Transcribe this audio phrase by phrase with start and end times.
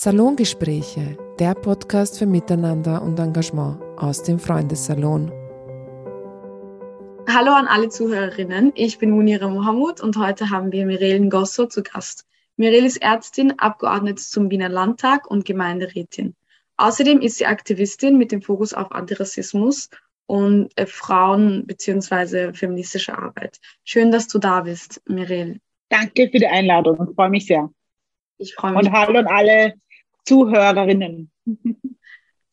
[0.00, 5.32] Salongespräche, der Podcast für Miteinander und Engagement aus dem Freundessalon.
[7.28, 11.82] Hallo an alle Zuhörerinnen, ich bin Munira Mohamud und heute haben wir Mirel Ngosso zu
[11.82, 12.28] Gast.
[12.56, 16.36] Mirel ist Ärztin, Abgeordnete zum Wiener Landtag und Gemeinderätin.
[16.76, 19.90] Außerdem ist sie Aktivistin mit dem Fokus auf Antirassismus
[20.26, 22.52] und äh, Frauen- bzw.
[22.52, 23.58] feministische Arbeit.
[23.82, 25.58] Schön, dass du da bist, Mirel.
[25.88, 27.68] Danke für die Einladung, ich freue mich sehr.
[28.40, 28.86] Ich freue mich.
[28.86, 29.74] Und hallo an alle
[30.28, 31.30] Zuhörerinnen.
[31.44, 31.56] Das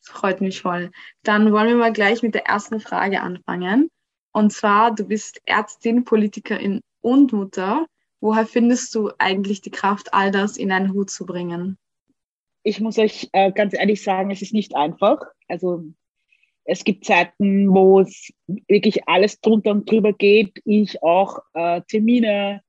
[0.08, 0.90] freut mich voll.
[1.22, 3.90] Dann wollen wir mal gleich mit der ersten Frage anfangen.
[4.32, 7.86] Und zwar, du bist Ärztin, Politikerin und Mutter.
[8.20, 11.76] Woher findest du eigentlich die Kraft, all das in einen Hut zu bringen?
[12.62, 15.18] Ich muss euch äh, ganz ehrlich sagen, es ist nicht einfach.
[15.46, 15.84] Also
[16.64, 20.62] es gibt Zeiten, wo es wirklich alles drunter und drüber geht.
[20.64, 22.62] Ich auch äh, Termine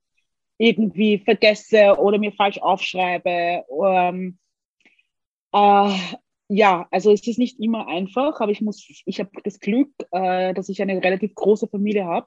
[0.58, 3.64] irgendwie vergesse oder mir falsch aufschreibe.
[3.82, 4.38] Ähm,
[5.52, 5.98] äh,
[6.48, 10.54] ja, also es ist nicht immer einfach, aber ich muss, ich habe das Glück, äh,
[10.54, 12.26] dass ich eine relativ große Familie habe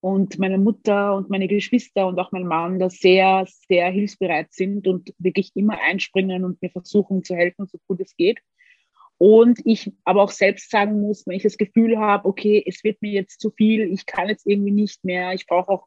[0.00, 4.86] und meine Mutter und meine Geschwister und auch mein Mann da sehr, sehr hilfsbereit sind
[4.86, 8.38] und wirklich immer einspringen und mir versuchen zu helfen, so gut es geht.
[9.18, 13.02] Und ich aber auch selbst sagen muss, wenn ich das Gefühl habe, okay, es wird
[13.02, 15.86] mir jetzt zu viel, ich kann jetzt irgendwie nicht mehr, ich brauche auch,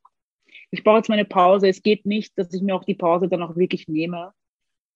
[0.70, 1.67] ich brauche jetzt meine Pause.
[1.67, 4.33] Es geht nicht, dass ich mir auch die Pause dann auch wirklich nehme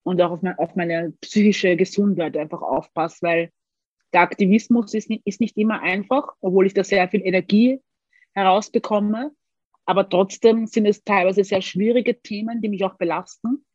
[0.08, 3.52] und auch auf, mein, auf meine psychische Gesundheit einfach aufpasse, weil
[4.14, 7.82] der Aktivismus ist nicht, ist nicht immer einfach, obwohl ich da sehr viel Energie
[8.34, 9.32] herausbekomme.
[9.86, 13.66] Aber trotzdem sind es teilweise sehr schwierige Themen, die mich auch belasten.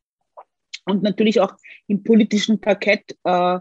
[0.85, 1.53] Und natürlich auch
[1.87, 3.59] im politischen Parkett äh,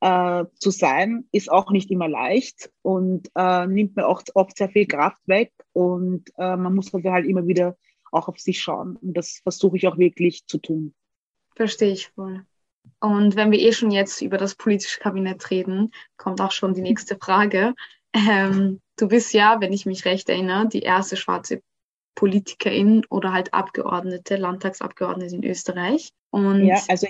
[0.00, 4.68] äh, zu sein, ist auch nicht immer leicht und äh, nimmt mir auch oft sehr
[4.68, 5.52] viel Kraft weg.
[5.72, 7.76] Und äh, man muss halt immer wieder
[8.10, 8.96] auch auf sich schauen.
[8.96, 10.94] Und das versuche ich auch wirklich zu tun.
[11.58, 12.46] Verstehe ich voll.
[13.00, 16.82] Und wenn wir eh schon jetzt über das politische Kabinett reden, kommt auch schon die
[16.82, 17.74] nächste Frage.
[18.12, 21.60] Ähm, du bist ja, wenn ich mich recht erinnere, die erste schwarze
[22.14, 26.10] Politikerin oder halt Abgeordnete, Landtagsabgeordnete in Österreich.
[26.30, 27.08] Und ja, also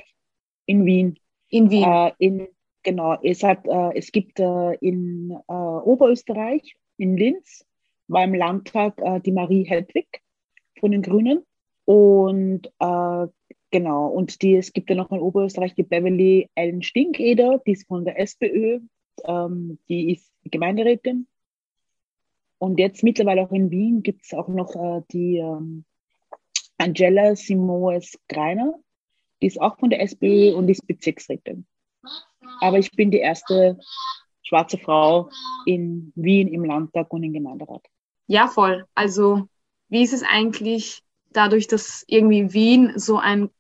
[0.64, 1.19] in Wien.
[1.50, 1.84] In Wien.
[1.84, 2.48] Äh, in,
[2.82, 7.66] genau, es, hat, äh, es gibt äh, in äh, Oberösterreich, in Linz,
[8.06, 10.22] war im Landtag äh, die Marie Hedwig
[10.81, 11.44] von den Grünen.
[11.84, 13.26] Und äh,
[13.71, 17.87] Genau, und die, es gibt ja noch in Oberösterreich die Beverly Ellen Stinkeder, die ist
[17.87, 18.81] von der SPÖ,
[19.25, 21.27] ähm, die ist Gemeinderätin.
[22.59, 25.84] Und jetzt mittlerweile auch in Wien gibt es auch noch äh, die ähm,
[26.79, 28.73] Angela Simoes Greiner,
[29.43, 31.67] die ist auch von der SPÖ und ist Bezirksrätin.
[32.61, 33.79] Aber ich bin die erste
[34.43, 35.31] schwarze Frau
[35.67, 37.85] in Wien im Landtag und im Gemeinderat.
[38.27, 38.87] Ja, voll.
[38.95, 39.49] Also,
[39.89, 43.50] wie ist es eigentlich dadurch, dass irgendwie Wien so ein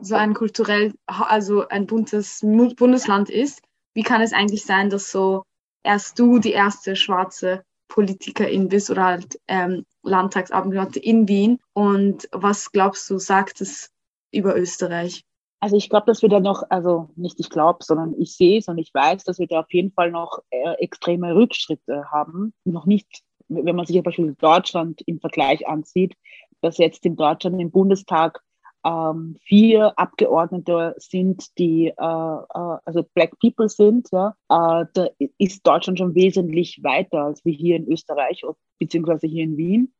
[0.00, 3.62] so ein kulturell, also ein buntes Bundesland ist,
[3.94, 5.44] wie kann es eigentlich sein, dass so
[5.82, 11.58] erst du die erste schwarze Politikerin bist oder halt ähm, Landtagsabgeordnete in Wien?
[11.72, 13.90] Und was glaubst du, sagt es
[14.32, 15.24] über Österreich?
[15.62, 18.68] Also ich glaube, dass wir da noch, also nicht ich glaube, sondern ich sehe es
[18.68, 22.54] und ich weiß, dass wir da auf jeden Fall noch äh, extreme Rückschritte haben.
[22.64, 26.14] Noch nicht, wenn man sich zum Beispiel Deutschland im Vergleich ansieht,
[26.62, 28.40] dass jetzt in Deutschland im Bundestag
[28.84, 35.08] ähm, vier Abgeordnete sind, die äh, äh, also Black People sind, ja, äh, da
[35.38, 38.42] ist Deutschland schon wesentlich weiter als wir hier in Österreich
[38.78, 39.92] beziehungsweise hier in Wien.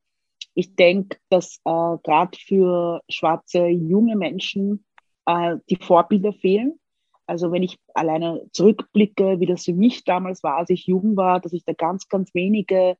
[0.54, 4.84] Ich denke, dass äh, gerade für schwarze junge Menschen
[5.26, 6.78] äh, die Vorbilder fehlen.
[7.26, 11.41] Also wenn ich alleine zurückblicke, wie das für mich damals war, als ich jung war,
[11.41, 12.97] dass ich da ganz, ganz wenige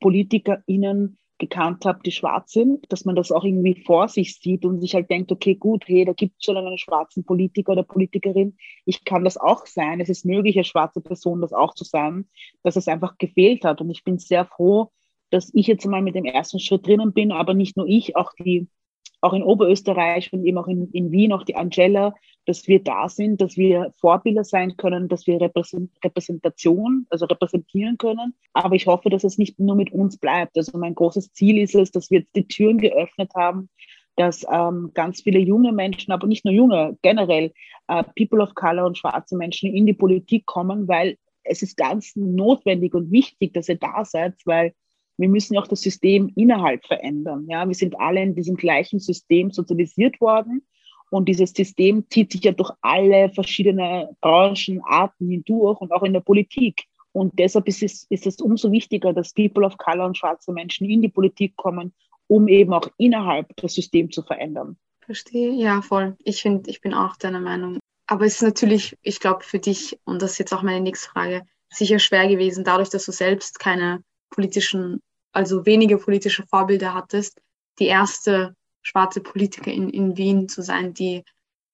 [0.00, 4.80] PolitikerInnen gekannt habe, die schwarz sind, dass man das auch irgendwie vor sich sieht und
[4.80, 8.56] sich halt denkt, okay, gut, hey, da gibt es schon einen schwarzen Politiker oder Politikerin,
[8.84, 12.28] ich kann das auch sein, es ist möglich, als schwarze Person das auch zu sein,
[12.62, 13.80] dass es einfach gefehlt hat.
[13.80, 14.90] Und ich bin sehr froh,
[15.30, 18.32] dass ich jetzt mal mit dem ersten Schritt drinnen bin, aber nicht nur ich, auch
[18.38, 18.68] die
[19.20, 22.14] auch in Oberösterreich und eben auch in, in Wien, auch die Angela,
[22.48, 28.32] dass wir da sind, dass wir Vorbilder sein können, dass wir Repräsentation, also repräsentieren können.
[28.54, 30.56] Aber ich hoffe, dass es nicht nur mit uns bleibt.
[30.56, 33.68] Also mein großes Ziel ist es, dass wir jetzt die Türen geöffnet haben,
[34.16, 37.52] dass ähm, ganz viele junge Menschen, aber nicht nur junge, generell
[37.86, 42.16] äh, People of Color und schwarze Menschen in die Politik kommen, weil es ist ganz
[42.16, 44.72] notwendig und wichtig, dass ihr da seid, weil
[45.18, 47.46] wir müssen auch das System innerhalb verändern.
[47.46, 50.62] Ja, wir sind alle in diesem gleichen System sozialisiert worden.
[51.10, 56.12] Und dieses System zieht sich ja durch alle verschiedene Branchen, Arten hindurch und auch in
[56.12, 56.84] der Politik.
[57.12, 60.88] Und deshalb ist es, ist es umso wichtiger, dass People of Color und schwarze Menschen
[60.88, 61.94] in die Politik kommen,
[62.26, 64.76] um eben auch innerhalb das System zu verändern.
[65.00, 66.16] Verstehe, ja, voll.
[66.22, 67.78] Ich finde, ich bin auch deiner Meinung.
[68.06, 71.10] Aber es ist natürlich, ich glaube, für dich, und das ist jetzt auch meine nächste
[71.10, 75.00] Frage, sicher schwer gewesen, dadurch, dass du selbst keine politischen,
[75.32, 77.40] also wenige politische Vorbilder hattest,
[77.78, 78.54] die erste
[78.88, 81.24] schwarze Politikerin in Wien zu sein, die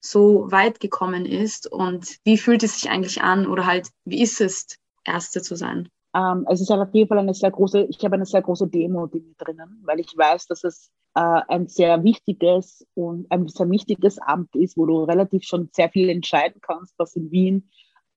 [0.01, 1.71] so weit gekommen ist.
[1.71, 5.89] Und wie fühlt es sich eigentlich an oder halt, wie ist es, Erste zu sein?
[6.15, 9.07] Ähm, es ist auf jeden Fall eine sehr große, ich habe eine sehr große Demo
[9.07, 14.57] drinnen, weil ich weiß, dass es äh, ein sehr wichtiges und ein sehr wichtiges Amt
[14.57, 17.69] ist, wo du relativ schon sehr viel entscheiden kannst, was in Wien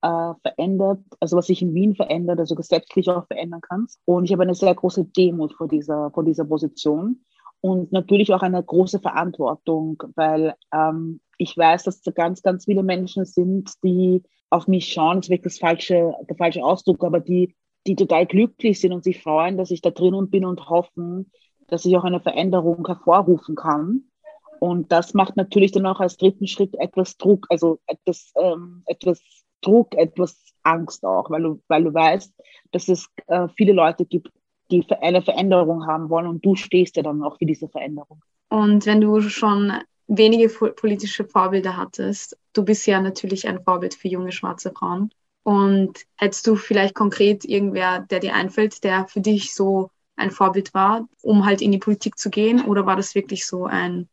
[0.01, 3.99] äh, verändert, also was sich in Wien verändert, also gesetzlich auch verändern kannst.
[4.05, 7.25] Und ich habe eine sehr große Demut vor dieser, vor dieser Position
[7.61, 12.83] und natürlich auch eine große Verantwortung, weil ähm, ich weiß, dass da ganz, ganz viele
[12.83, 17.19] Menschen sind, die auf mich schauen, das ist wirklich das falsche, der falsche Ausdruck, aber
[17.19, 17.55] die,
[17.85, 21.31] die total glücklich sind und sich freuen, dass ich da drinnen bin und hoffen,
[21.67, 24.03] dass ich auch eine Veränderung hervorrufen kann.
[24.59, 29.21] Und das macht natürlich dann auch als dritten Schritt etwas Druck, also etwas, ähm, etwas
[29.61, 32.33] Druck, etwas Angst auch, weil du, weil du weißt,
[32.71, 34.31] dass es äh, viele Leute gibt,
[34.71, 38.21] die eine Veränderung haben wollen und du stehst ja dann auch für diese Veränderung.
[38.49, 39.73] Und wenn du schon
[40.07, 45.11] wenige politische Vorbilder hattest, du bist ja natürlich ein Vorbild für junge schwarze Frauen.
[45.43, 50.73] Und hättest du vielleicht konkret irgendwer, der dir einfällt, der für dich so ein Vorbild
[50.73, 52.65] war, um halt in die Politik zu gehen?
[52.65, 54.09] Oder war das wirklich so ein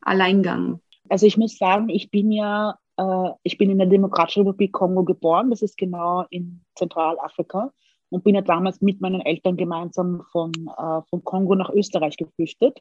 [0.00, 0.80] Alleingang?
[1.08, 5.02] Also ich muss sagen, ich bin ja, äh, ich bin in der Demokratischen Republik Kongo
[5.02, 5.50] geboren.
[5.50, 7.72] Das ist genau in Zentralafrika
[8.10, 12.80] und bin ja damals mit meinen Eltern gemeinsam von, äh, von Kongo nach Österreich geflüchtet.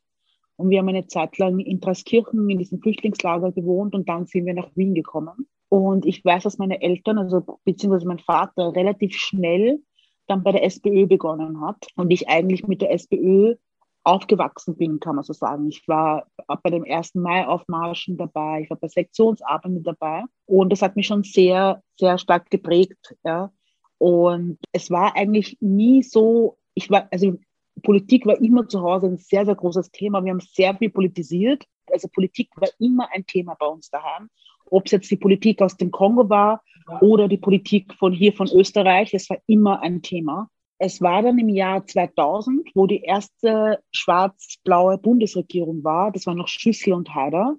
[0.58, 4.46] Und wir haben eine Zeit lang in Traskirchen in diesem Flüchtlingslager gewohnt und dann sind
[4.46, 5.48] wir nach Wien gekommen.
[5.70, 9.80] Und ich weiß, dass meine Eltern, also beziehungsweise mein Vater, relativ schnell
[10.28, 13.56] dann bei der SPÖ begonnen hat und ich eigentlich mit der SPÖ
[14.04, 15.68] aufgewachsen bin, kann man so sagen.
[15.68, 16.28] Ich war
[16.64, 17.16] bei dem 1.
[17.16, 22.50] Mai-Aufmarschen dabei, ich war bei Sektionsabenden dabei und das hat mich schon sehr, sehr stark
[22.50, 23.16] geprägt.
[23.24, 23.52] Ja.
[23.98, 27.38] Und es war eigentlich nie so, ich war, also
[27.84, 30.24] Politik war immer zu Hause ein sehr, sehr großes Thema.
[30.24, 31.66] Wir haben sehr viel politisiert.
[31.92, 34.30] Also Politik war immer ein Thema bei uns daheim.
[34.70, 36.64] Ob es jetzt die Politik aus dem Kongo war
[37.02, 40.50] oder die Politik von hier von Österreich, es war immer ein Thema.
[40.78, 46.12] Es war dann im Jahr 2000, wo die erste schwarz-blaue Bundesregierung war.
[46.12, 47.56] Das war noch Schüssel und Haider,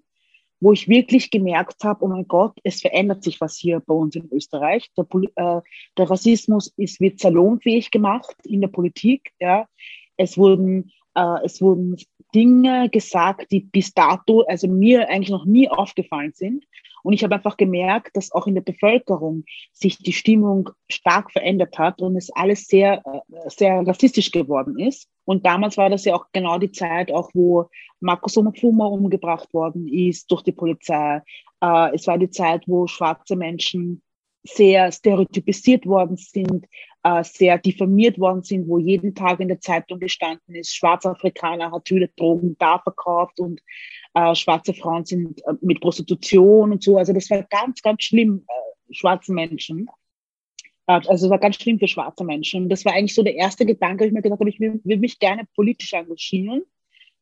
[0.60, 4.16] wo ich wirklich gemerkt habe, oh mein Gott, es verändert sich was hier bei uns
[4.16, 4.90] in Österreich.
[4.96, 5.06] Der,
[5.36, 5.60] äh,
[5.98, 9.32] der Rassismus ist, wird salonfähig gemacht in der Politik.
[9.38, 9.66] Ja.
[10.16, 11.96] Es wurden, äh, es wurden
[12.34, 16.64] Dinge gesagt, die bis dato, also mir eigentlich noch nie aufgefallen sind.
[17.02, 21.78] Und ich habe einfach gemerkt, dass auch in der Bevölkerung sich die Stimmung stark verändert
[21.78, 25.08] hat und es alles sehr, äh, sehr rassistisch geworden ist.
[25.24, 27.68] Und damals war das ja auch genau die Zeit, auch wo
[28.00, 31.22] Markus Omofuma umgebracht worden ist durch die Polizei.
[31.60, 34.02] Äh, es war die Zeit, wo schwarze Menschen
[34.46, 36.66] sehr stereotypisiert worden sind,
[37.02, 41.88] äh, sehr diffamiert worden sind, wo jeden Tag in der Zeitung gestanden ist, Schwarzafrikaner hat
[41.88, 43.60] viele Drogen da verkauft und
[44.14, 46.96] äh, schwarze Frauen sind äh, mit Prostitution und so.
[46.96, 49.88] Also das war ganz, ganz schlimm, äh, schwarzen Menschen.
[50.88, 52.64] Also es war ganz schlimm für schwarze Menschen.
[52.64, 55.18] Und das war eigentlich so der erste Gedanke, ich mir gedacht habe, ich will mich
[55.18, 56.62] gerne politisch engagieren.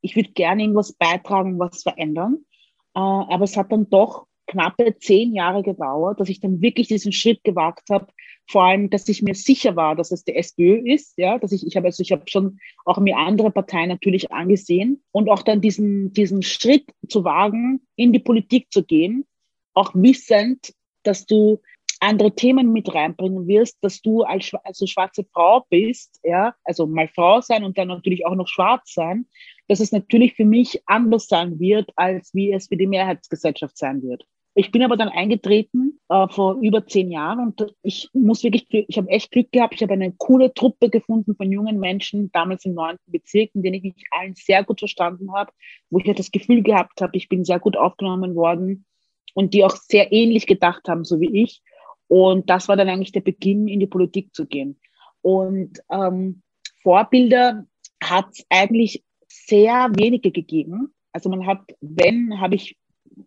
[0.03, 2.45] Ich würde gerne irgendwas beitragen, was verändern.
[2.93, 7.43] Aber es hat dann doch knappe zehn Jahre gedauert, dass ich dann wirklich diesen Schritt
[7.45, 8.07] gewagt habe.
[8.47, 11.67] Vor allem, dass ich mir sicher war, dass es die SPÖ ist, ja, dass ich,
[11.67, 15.61] ich habe also, ich habe schon auch mir andere Parteien natürlich angesehen und auch dann
[15.61, 19.25] diesen, diesen Schritt zu wagen, in die Politik zu gehen,
[19.73, 21.61] auch wissend, dass du
[22.01, 27.09] andere Themen mit reinbringen wirst, dass du als also schwarze Frau bist, ja, also mal
[27.09, 29.27] Frau sein und dann natürlich auch noch schwarz sein,
[29.69, 34.03] dass es natürlich für mich anders sein wird, als wie es für die Mehrheitsgesellschaft sein
[34.03, 34.27] wird.
[34.57, 38.97] Ich bin aber dann eingetreten äh, vor über zehn Jahren und ich muss wirklich, ich
[38.97, 39.75] habe echt Glück gehabt.
[39.75, 43.75] Ich habe eine coole Truppe gefunden von jungen Menschen, damals im neunten Bezirk, in denen
[43.75, 45.51] ich mich allen sehr gut verstanden habe,
[45.91, 48.87] wo ich halt das Gefühl gehabt habe, ich bin sehr gut aufgenommen worden
[49.35, 51.61] und die auch sehr ähnlich gedacht haben, so wie ich.
[52.07, 54.79] Und das war dann eigentlich der Beginn, in die Politik zu gehen.
[55.21, 56.43] Und ähm,
[56.83, 57.67] Vorbilder
[58.01, 60.95] hat es eigentlich sehr wenige gegeben.
[61.13, 62.77] Also man hat, wenn, habe ich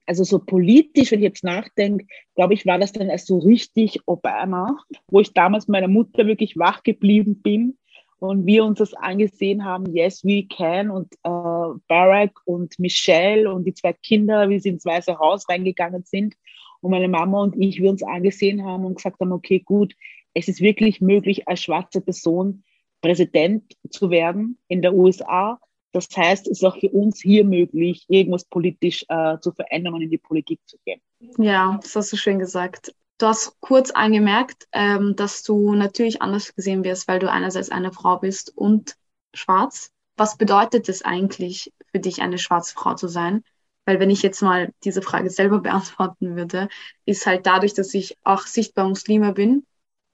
[0.06, 4.00] also so politisch, wenn ich jetzt nachdenke, glaube ich, war das dann erst so richtig
[4.06, 4.78] Obama,
[5.08, 7.78] wo ich damals meiner Mutter wirklich wach geblieben bin
[8.20, 13.66] und wir uns das angesehen haben, Yes, we can und äh, Barack und Michelle und
[13.66, 16.36] die zwei Kinder, wie sie ins Weiße Haus reingegangen sind
[16.82, 19.94] und meine Mama und ich, wir uns angesehen haben und gesagt haben, okay, gut,
[20.34, 22.64] es ist wirklich möglich, als schwarze Person
[23.02, 25.60] Präsident zu werden in der USA
[25.98, 30.02] das heißt, es ist auch für uns hier möglich, irgendwas politisch äh, zu verändern und
[30.02, 31.02] in die Politik zu gehen.
[31.38, 32.94] Ja, das hast du schön gesagt.
[33.18, 37.92] Du hast kurz angemerkt, ähm, dass du natürlich anders gesehen wirst, weil du einerseits eine
[37.92, 38.96] Frau bist und
[39.34, 39.92] schwarz.
[40.16, 43.44] Was bedeutet es eigentlich für dich, eine schwarze Frau zu sein?
[43.86, 46.70] Weil wenn ich jetzt mal diese Frage selber beantworten würde,
[47.06, 49.66] ist halt dadurch, dass ich auch sichtbar Muslime bin,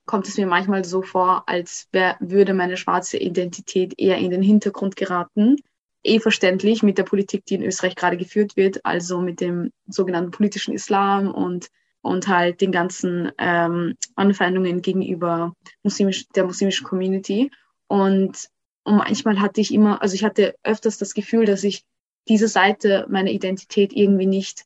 [0.06, 4.42] kommt es mir manchmal so vor, als wär, würde meine schwarze Identität eher in den
[4.42, 5.58] Hintergrund geraten.
[6.03, 10.31] Eh verständlich mit der Politik, die in Österreich gerade geführt wird, also mit dem sogenannten
[10.31, 11.69] politischen Islam und,
[12.01, 17.51] und halt den ganzen ähm, Anfeindungen gegenüber muslimisch, der muslimischen Community.
[17.88, 18.50] Und,
[18.83, 21.83] und manchmal hatte ich immer, also ich hatte öfters das Gefühl, dass ich
[22.27, 24.65] diese Seite meiner Identität irgendwie nicht,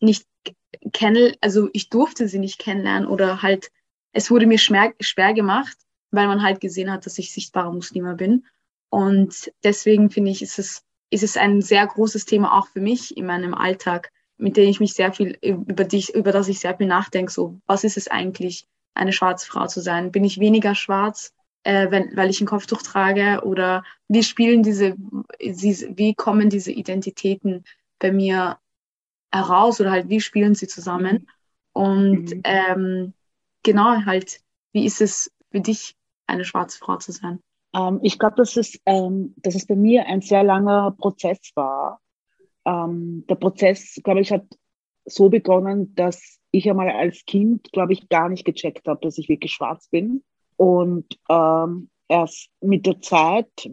[0.00, 0.26] nicht
[0.92, 3.70] kennen, also ich durfte sie nicht kennenlernen oder halt
[4.16, 5.76] es wurde mir schwer, schwer gemacht,
[6.10, 8.46] weil man halt gesehen hat, dass ich sichtbarer Muslima bin.
[8.90, 13.16] Und deswegen finde ich, ist es, ist es ein sehr großes Thema auch für mich
[13.16, 16.76] in meinem Alltag, mit dem ich mich sehr viel, über, dich, über das ich sehr
[16.76, 17.32] viel nachdenke.
[17.32, 20.10] So, was ist es eigentlich, eine schwarze Frau zu sein?
[20.10, 21.32] Bin ich weniger schwarz,
[21.64, 23.42] äh, wenn, weil ich ein Kopftuch trage?
[23.44, 24.96] Oder wie spielen diese,
[25.38, 27.64] wie kommen diese Identitäten
[27.98, 28.58] bei mir
[29.32, 31.28] heraus oder halt wie spielen sie zusammen?
[31.72, 32.40] Und mhm.
[32.44, 33.14] ähm,
[33.62, 34.40] genau halt,
[34.72, 35.94] wie ist es für dich,
[36.26, 37.40] eine schwarze Frau zu sein?
[37.76, 42.00] Ähm, ich glaube, dass, es, ähm, dass es bei mir ein sehr langer Prozess war.
[42.64, 44.44] Ähm, der Prozess, glaube ich, hat
[45.04, 49.28] so begonnen, dass ich einmal als Kind, glaube ich, gar nicht gecheckt habe, dass ich
[49.28, 50.24] wirklich schwarz bin.
[50.56, 53.70] Und ähm, erst mit der Zeit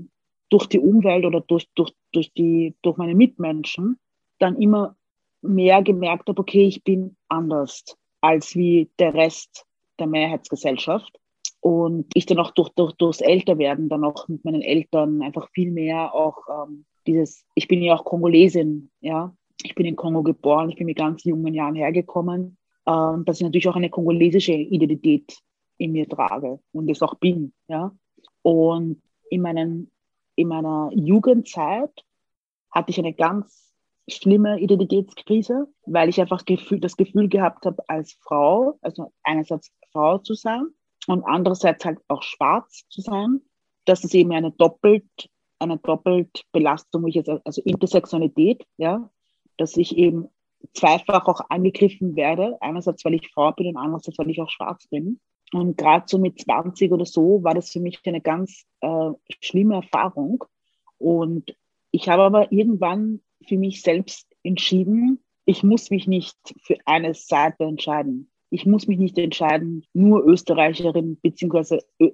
[0.49, 3.97] durch die Umwelt oder durch, durch, durch, die, durch meine Mitmenschen
[4.37, 4.95] dann immer
[5.41, 7.83] mehr gemerkt habe, okay, ich bin anders
[8.21, 9.65] als wie der Rest
[9.99, 11.19] der Mehrheitsgesellschaft.
[11.63, 15.71] Und ich dann auch durch, durch, durchs Älterwerden dann auch mit meinen Eltern einfach viel
[15.71, 19.33] mehr auch ähm, dieses, ich bin ja auch Kongolesin, ja.
[19.63, 23.43] Ich bin in Kongo geboren, ich bin mit ganz jungen Jahren hergekommen, ähm, dass ich
[23.43, 25.37] natürlich auch eine kongolesische Identität
[25.77, 27.95] in mir trage und es auch bin, ja.
[28.41, 29.89] Und in, meinen,
[30.35, 32.03] in meiner Jugendzeit
[32.71, 33.73] hatte ich eine ganz
[34.09, 40.17] schlimme Identitätskrise, weil ich einfach Gefühl, das Gefühl gehabt habe, als Frau, also einerseits Frau
[40.17, 40.65] zu sein
[41.07, 43.41] und andererseits halt auch schwarz zu sein,
[43.85, 45.05] dass es eben eine doppelt,
[45.59, 49.09] eine doppelt Belastung, ich jetzt, also Intersektionalität, ja,
[49.57, 50.29] dass ich eben
[50.73, 54.87] zweifach auch angegriffen werde, einerseits weil ich Frau bin und andererseits weil ich auch schwarz
[54.87, 55.19] bin.
[55.51, 59.75] Und gerade so mit 20 oder so war das für mich eine ganz äh, schlimme
[59.75, 60.43] Erfahrung.
[60.97, 61.55] Und
[61.91, 67.65] ich habe aber irgendwann für mich selbst entschieden, ich muss mich nicht für eine Seite
[67.65, 68.31] entscheiden.
[68.53, 72.11] Ich muss mich nicht entscheiden, nur Österreicherin beziehungsweise, äh,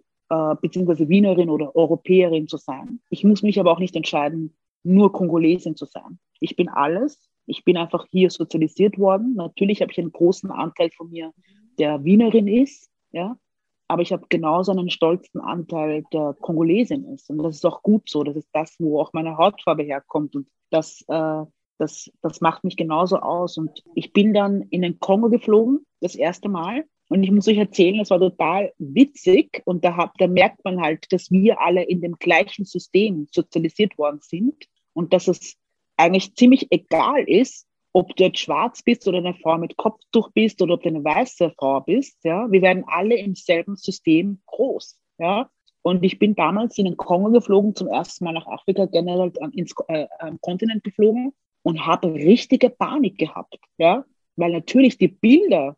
[0.62, 3.02] beziehungsweise Wienerin oder Europäerin zu sein.
[3.10, 6.18] Ich muss mich aber auch nicht entscheiden, nur Kongolesin zu sein.
[6.40, 7.30] Ich bin alles.
[7.46, 9.34] Ich bin einfach hier sozialisiert worden.
[9.36, 11.34] Natürlich habe ich einen großen Anteil von mir,
[11.78, 13.38] der Wienerin ist, ja.
[13.90, 17.30] Aber ich habe genauso einen stolzen Anteil, der Kongolesin ist.
[17.30, 18.24] Und das ist auch gut so.
[18.24, 20.38] Das ist das, wo auch meine Hautfarbe herkommt.
[20.38, 21.44] Und das, äh,
[21.80, 23.58] das, das macht mich genauso aus.
[23.58, 26.86] Und ich bin dann in den Kongo geflogen, das erste Mal.
[27.08, 29.64] Und ich muss euch erzählen, es war total witzig.
[29.66, 33.98] Und da, hab, da merkt man halt, dass wir alle in dem gleichen System sozialisiert
[33.98, 34.66] worden sind.
[34.94, 35.56] Und dass es
[35.98, 40.62] eigentlich ziemlich egal ist, ob du jetzt schwarz bist oder eine Frau mit Kopftuch bist
[40.62, 42.24] oder ob du eine weiße Frau bist.
[42.24, 45.00] Ja, wir werden alle im selben System groß.
[45.18, 45.50] Ja,
[45.82, 49.74] und ich bin damals in den Kongo geflogen, zum ersten Mal nach Afrika, generell ins
[49.88, 50.08] äh,
[50.42, 55.76] Kontinent geflogen und habe richtige Panik gehabt, ja, weil natürlich die Bilder,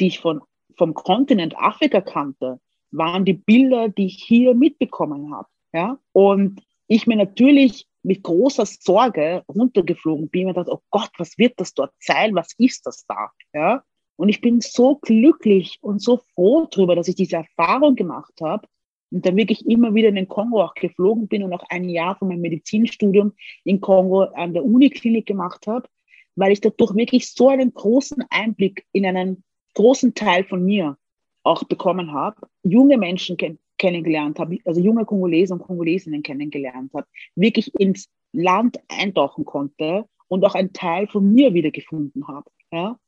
[0.00, 0.40] die ich von,
[0.76, 7.06] vom Kontinent Afrika kannte, waren die Bilder, die ich hier mitbekommen habe, ja, und ich
[7.06, 11.92] mir natürlich mit großer Sorge runtergeflogen bin und dachte, oh Gott, was wird das dort
[11.98, 12.34] sein?
[12.34, 13.30] Was ist das da?
[13.54, 13.82] Ja?
[14.16, 18.68] Und ich bin so glücklich und so froh darüber, dass ich diese Erfahrung gemacht habe
[19.10, 22.16] und dann wirklich immer wieder in den Kongo auch geflogen bin und auch ein Jahr
[22.16, 23.32] von meinem Medizinstudium
[23.64, 25.88] in Kongo an der Uniklinik gemacht habe,
[26.36, 29.44] weil ich dadurch wirklich so einen großen Einblick in einen
[29.74, 30.96] großen Teil von mir
[31.42, 37.06] auch bekommen habe, junge Menschen kenn kennengelernt habe, also junge Kongolesen und Kongolesinnen kennengelernt habe,
[37.34, 42.50] wirklich ins Land eintauchen konnte und auch einen Teil von mir wiedergefunden habe.
[42.72, 42.98] Ja?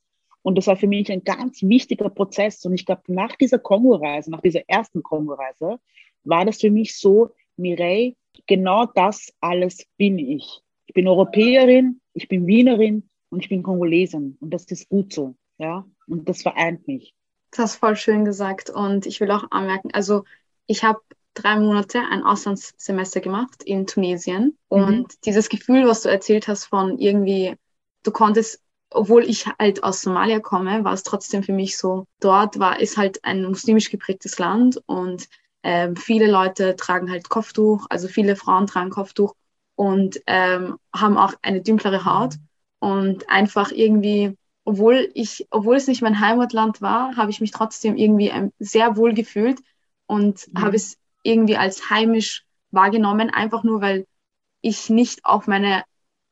[0.46, 2.64] Und das war für mich ein ganz wichtiger Prozess.
[2.64, 5.80] Und ich glaube, nach dieser Kongo-Reise, nach dieser ersten Kongo-Reise,
[6.22, 8.14] war das für mich so, Mireille,
[8.46, 10.60] genau das alles bin ich.
[10.86, 14.36] Ich bin Europäerin, ich bin Wienerin und ich bin Kongolesin.
[14.40, 15.34] Und das ist gut so.
[15.58, 17.12] Ja, und das vereint mich.
[17.50, 18.70] Das hast voll schön gesagt.
[18.70, 20.22] Und ich will auch anmerken, also
[20.66, 21.00] ich habe
[21.34, 24.56] drei Monate ein Auslandssemester gemacht in Tunesien.
[24.70, 24.78] Mhm.
[24.84, 27.56] Und dieses Gefühl, was du erzählt hast von irgendwie,
[28.04, 32.58] du konntest obwohl ich halt aus Somalia komme, war es trotzdem für mich so, dort
[32.58, 35.28] war es halt ein muslimisch geprägtes Land und
[35.62, 39.34] ähm, viele Leute tragen halt Kopftuch, also viele Frauen tragen Kopftuch
[39.74, 42.36] und ähm, haben auch eine dünklere Haut
[42.78, 47.96] und einfach irgendwie, obwohl ich, obwohl es nicht mein Heimatland war, habe ich mich trotzdem
[47.96, 49.60] irgendwie ähm, sehr wohl gefühlt
[50.06, 50.62] und mhm.
[50.62, 54.06] habe es irgendwie als heimisch wahrgenommen, einfach nur weil
[54.60, 55.82] ich nicht auf meine,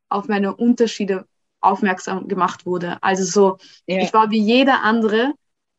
[0.09, 1.27] auf meine Unterschiede
[1.65, 2.99] aufmerksam gemacht wurde.
[3.01, 4.03] Also so, yeah.
[4.03, 5.33] ich war wie jeder andere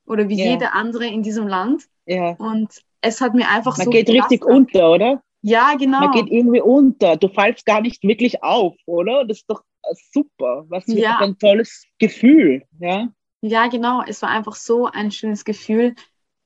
[0.05, 0.51] oder wie yeah.
[0.51, 1.83] jede andere in diesem Land.
[2.07, 2.35] Yeah.
[2.37, 3.91] Und es hat mir einfach Man so.
[3.91, 5.23] Man geht richtig unter, oder?
[5.41, 5.99] Ja, genau.
[5.99, 7.17] Man geht irgendwie unter.
[7.17, 9.25] Du fallst gar nicht wirklich auf, oder?
[9.25, 9.63] Das ist doch
[10.11, 10.65] super.
[10.69, 11.19] Was für ja.
[11.19, 13.09] ein tolles Gefühl, ja?
[13.41, 14.01] Ja, genau.
[14.07, 15.93] Es war einfach so ein schönes Gefühl,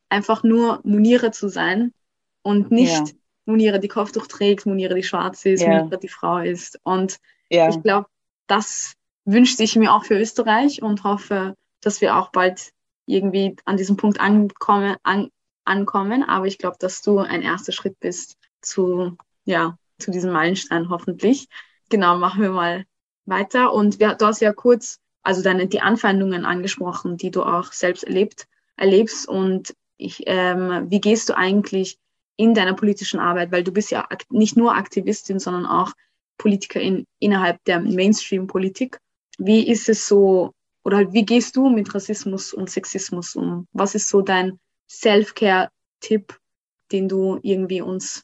[0.09, 1.93] einfach nur Munire zu sein
[2.41, 3.13] und nicht ja.
[3.45, 5.79] Munire die Kopftuch trägt, Munire die schwarz ist, ja.
[5.79, 6.79] Munire die Frau ist.
[6.83, 7.19] Und
[7.49, 7.69] ja.
[7.69, 8.07] ich glaube,
[8.47, 8.95] das
[9.31, 12.71] wünschte ich mir auch für Österreich und hoffe, dass wir auch bald
[13.05, 14.95] irgendwie an diesem Punkt ankommen.
[15.03, 15.29] An,
[15.69, 16.23] ankommen.
[16.23, 21.47] Aber ich glaube, dass du ein erster Schritt bist zu, ja, zu diesem Meilenstein hoffentlich.
[21.89, 22.85] Genau, machen wir mal
[23.25, 23.73] weiter.
[23.73, 28.03] Und wir, du hast ja kurz, also deine, die Anfeindungen angesprochen, die du auch selbst
[28.03, 29.27] erlebt, erlebst.
[29.27, 31.97] Und ich, ähm, wie gehst du eigentlich
[32.35, 33.51] in deiner politischen Arbeit?
[33.51, 35.93] Weil du bist ja nicht nur Aktivistin, sondern auch
[36.37, 38.99] Politikerin innerhalb der Mainstream-Politik.
[39.39, 40.53] Wie ist es so,
[40.83, 43.67] oder halt, wie gehst du mit Rassismus und Sexismus um?
[43.71, 46.37] Was ist so dein Self-Care-Tipp,
[46.91, 48.23] den du irgendwie uns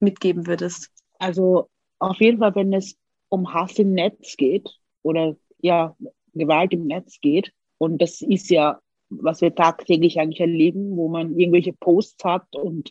[0.00, 0.90] mitgeben würdest?
[1.20, 1.68] Also
[2.00, 2.96] auf jeden Fall, wenn es
[3.28, 4.68] um Hass im Netz geht
[5.02, 5.96] oder ja,
[6.34, 11.38] Gewalt im Netz geht, und das ist ja, was wir tagtäglich eigentlich erleben, wo man
[11.38, 12.90] irgendwelche Posts hat und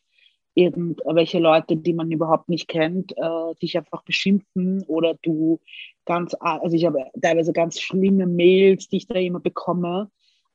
[0.53, 5.59] irgendwelche Leute, die man überhaupt nicht kennt, äh, dich einfach beschimpfen oder du
[6.05, 10.09] ganz, also ich habe teilweise ganz schlimme Mails, die ich da immer bekomme,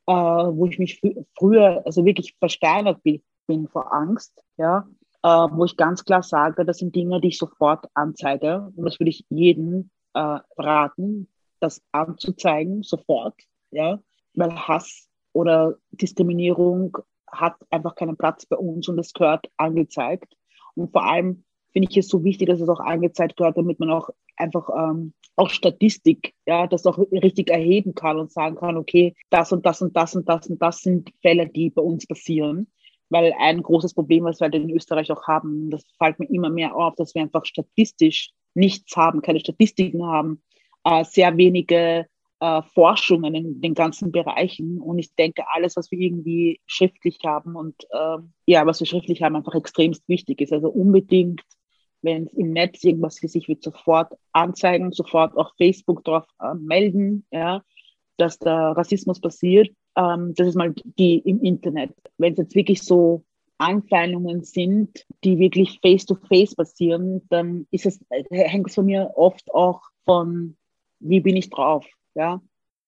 [0.07, 1.01] äh, wo ich mich
[1.37, 4.87] früher also wirklich versteinert bin, bin vor Angst, ja,
[5.23, 8.71] äh, wo ich ganz klar sage, das sind Dinge, die ich sofort anzeige.
[8.75, 11.27] Und das würde ich jedem äh, raten,
[11.59, 13.35] das anzuzeigen, sofort,
[13.71, 13.99] ja,
[14.35, 16.97] weil Hass oder Diskriminierung
[17.39, 20.33] hat einfach keinen Platz bei uns und es gehört angezeigt.
[20.75, 23.89] Und vor allem finde ich es so wichtig, dass es auch angezeigt gehört, damit man
[23.91, 29.13] auch einfach ähm, auch Statistik, ja, das auch richtig erheben kann und sagen kann, okay,
[29.29, 32.71] das und das und das und das und das sind Fälle, die bei uns passieren.
[33.09, 36.49] Weil ein großes Problem, was wir halt in Österreich auch haben, das fällt mir immer
[36.49, 40.41] mehr auf, dass wir einfach statistisch nichts haben, keine Statistiken haben,
[40.85, 42.07] äh, sehr wenige
[42.45, 44.79] äh, Forschungen in den ganzen Bereichen.
[44.79, 49.23] Und ich denke, alles, was wir irgendwie schriftlich haben und äh, ja, was wir schriftlich
[49.23, 50.53] haben, einfach extremst wichtig ist.
[50.53, 51.41] Also unbedingt,
[52.01, 56.53] wenn es im Netz irgendwas für sich wird, sofort anzeigen, sofort auf Facebook drauf äh,
[56.53, 57.63] melden, ja,
[58.17, 59.69] dass da Rassismus passiert.
[59.97, 61.93] Ähm, das ist mal die im Internet.
[62.17, 63.23] Wenn es jetzt wirklich so
[63.57, 69.51] Anfeindungen sind, die wirklich face-to-face -face passieren, dann ist es, hängt es von mir oft
[69.51, 70.57] auch von,
[70.99, 71.85] wie bin ich drauf?
[72.15, 72.41] Ja,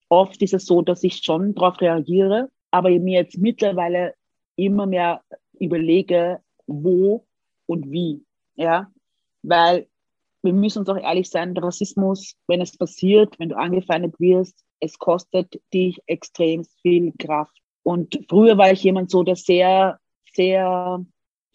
[0.10, 4.14] oft ist es so, dass ich schon darauf reagiere, aber mir jetzt mittlerweile
[4.56, 5.22] immer mehr
[5.60, 7.26] überlege, wo
[7.68, 8.24] und wie.
[8.56, 8.92] Ja,
[9.44, 9.88] weil
[10.44, 14.98] wir müssen uns auch ehrlich sein, Rassismus, wenn es passiert, wenn du angefeindet wirst, es
[14.98, 17.58] kostet dich extrem viel Kraft.
[17.84, 20.00] Und früher war ich jemand so, der sehr,
[20.34, 21.04] sehr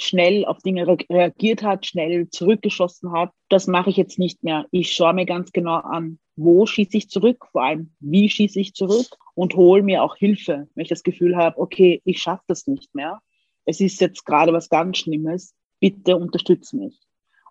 [0.02, 3.30] schnell auf Dinge re reagiert hat, schnell zurückgeschossen hat.
[3.48, 4.66] Das mache ich jetzt nicht mehr.
[4.70, 8.74] Ich schaue mir ganz genau an, wo schieße ich zurück, vor allem wie schieße ich
[8.74, 12.66] zurück und hole mir auch Hilfe, wenn ich das Gefühl habe, okay, ich schaffe das
[12.66, 13.20] nicht mehr.
[13.64, 15.54] Es ist jetzt gerade was ganz Schlimmes.
[15.78, 16.98] Bitte unterstütze mich.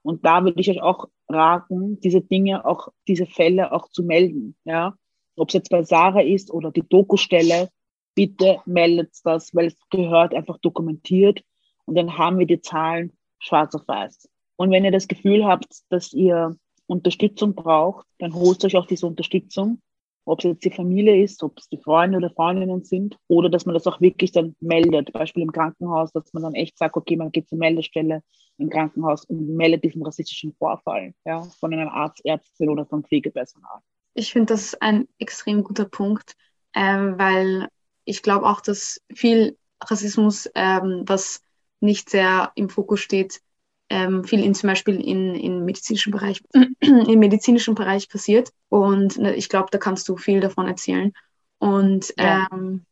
[0.03, 4.55] Und da würde ich euch auch raten, diese Dinge, auch diese Fälle auch zu melden.
[4.65, 4.95] Ja,
[5.35, 7.69] ob es jetzt bei Sarah ist oder die Dokustelle,
[8.15, 11.43] bitte meldet das, weil es gehört einfach dokumentiert
[11.85, 14.29] und dann haben wir die Zahlen schwarz auf weiß.
[14.55, 19.07] Und wenn ihr das Gefühl habt, dass ihr Unterstützung braucht, dann holt euch auch diese
[19.07, 19.81] Unterstützung.
[20.23, 23.65] Ob es jetzt die Familie ist, ob es die Freunde oder Freundinnen sind, oder dass
[23.65, 25.11] man das auch wirklich dann meldet.
[25.13, 28.21] Beispiel im Krankenhaus, dass man dann echt sagt, okay, man geht zur Meldestelle
[28.59, 33.79] im Krankenhaus und meldet diesen rassistischen Vorfall, ja, von einem Arzt, Ärztin oder vom Pflegepersonal.
[34.13, 36.35] Ich finde das ein extrem guter Punkt,
[36.75, 37.67] ähm, weil
[38.05, 41.41] ich glaube auch, dass viel Rassismus, ähm, was
[41.81, 43.41] nicht sehr im Fokus steht,
[43.89, 46.41] ähm, viel in, zum Beispiel in, in medizinischen Bereich,
[46.81, 48.51] im medizinischen Bereich passiert.
[48.69, 51.13] Und ne, ich glaube, da kannst du viel davon erzählen.
[51.59, 52.47] Und, ja.
[52.51, 52.85] ähm,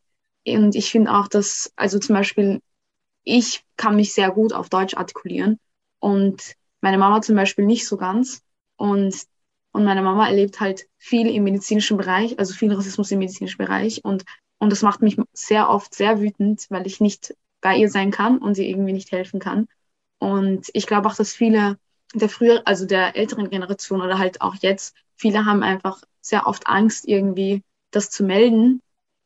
[0.47, 2.61] und ich finde auch, dass, also zum Beispiel,
[3.23, 5.59] ich kann mich sehr gut auf Deutsch artikulieren
[5.99, 8.41] und meine Mama zum Beispiel nicht so ganz.
[8.77, 9.15] Und
[9.71, 14.03] Und meine Mama erlebt halt viel im medizinischen Bereich, also viel Rassismus im medizinischen Bereich.
[14.03, 14.25] Und,
[14.59, 18.37] und das macht mich sehr oft sehr wütend, weil ich nicht bei ihr sein kann
[18.37, 19.67] und sie irgendwie nicht helfen kann.
[20.19, 21.77] Und ich glaube auch, dass viele
[22.13, 26.67] der früher, also der älteren Generation oder halt auch jetzt, viele haben einfach sehr oft
[26.67, 28.81] Angst, irgendwie das zu melden,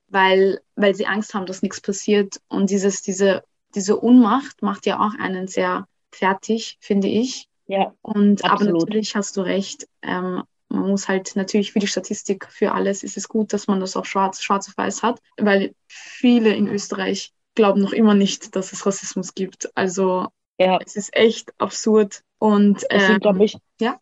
[0.08, 2.40] weil, weil sie Angst haben, dass nichts passiert.
[2.48, 3.44] Und dieses, diese,
[3.76, 7.48] diese Unmacht macht ja auch einen sehr fertig, finde ich.
[7.68, 7.94] Ja.
[8.02, 8.72] Und absolut.
[8.72, 9.88] aber natürlich hast du recht.
[10.02, 13.80] Ähm, man muss halt natürlich für die Statistik, für alles ist es gut, dass man
[13.80, 18.56] das auch schwarz, schwarz auf weiß hat, weil viele in Österreich glauben noch immer nicht,
[18.56, 19.72] dass es Rassismus gibt.
[19.76, 20.80] Also ja.
[20.86, 22.24] es ist echt absurd.
[22.40, 24.00] Und ähm, sind, glaube ich, ja.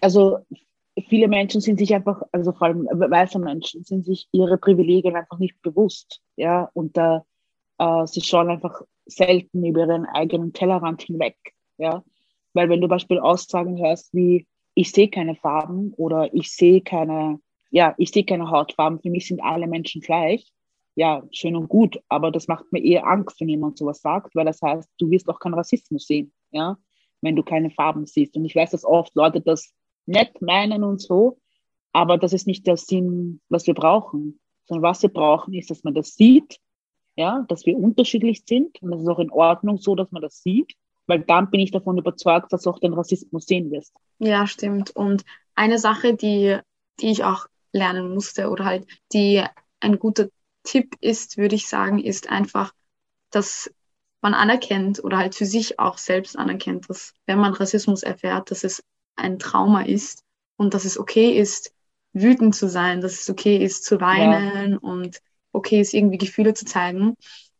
[0.00, 0.38] Also
[1.08, 5.38] viele Menschen sind sich einfach, also vor allem weiße Menschen, sind sich ihre Privilegien einfach
[5.38, 6.20] nicht bewusst.
[6.36, 7.24] Ja, und da
[7.78, 11.36] äh, sie schauen einfach selten über ihren eigenen Tellerrand hinweg.
[11.78, 12.04] Ja,
[12.52, 17.40] weil wenn du Beispiel Aussagen hörst wie ich sehe keine Farben oder ich sehe keine,
[17.70, 20.52] ja, ich sehe keine Hautfarben, für mich sind alle Menschen gleich.
[20.98, 24.46] Ja, schön und gut, aber das macht mir eher Angst, wenn jemand sowas sagt, weil
[24.46, 26.78] das heißt, du wirst auch keinen Rassismus sehen, ja,
[27.20, 28.34] wenn du keine Farben siehst.
[28.34, 29.74] Und ich weiß, dass oft Leute das
[30.06, 31.38] nett meinen und so,
[31.92, 35.84] aber das ist nicht der Sinn, was wir brauchen, sondern was wir brauchen, ist, dass
[35.84, 36.58] man das sieht,
[37.14, 40.42] ja, dass wir unterschiedlich sind und das ist auch in Ordnung so, dass man das
[40.42, 40.74] sieht,
[41.06, 43.94] weil dann bin ich davon überzeugt, dass du auch den Rassismus sehen wirst.
[44.18, 44.90] Ja, stimmt.
[44.96, 46.58] Und eine Sache, die,
[47.00, 49.44] die ich auch lernen musste oder halt, die
[49.80, 50.28] ein guter
[50.66, 52.74] Tipp ist, würde ich sagen, ist einfach,
[53.30, 53.70] dass
[54.20, 58.64] man anerkennt oder halt für sich auch selbst anerkennt, dass wenn man Rassismus erfährt, dass
[58.64, 58.82] es
[59.14, 60.22] ein Trauma ist
[60.56, 61.72] und dass es okay ist,
[62.12, 64.78] wütend zu sein, dass es okay ist, zu weinen ja.
[64.78, 65.20] und
[65.52, 67.14] okay ist, irgendwie Gefühle zu zeigen.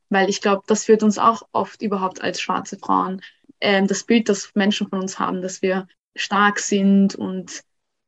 [0.09, 3.23] Weil ich glaube, das führt uns auch oft überhaupt als schwarze Frauen,
[3.61, 7.63] äh, das Bild, das Menschen von uns haben, dass wir stark sind und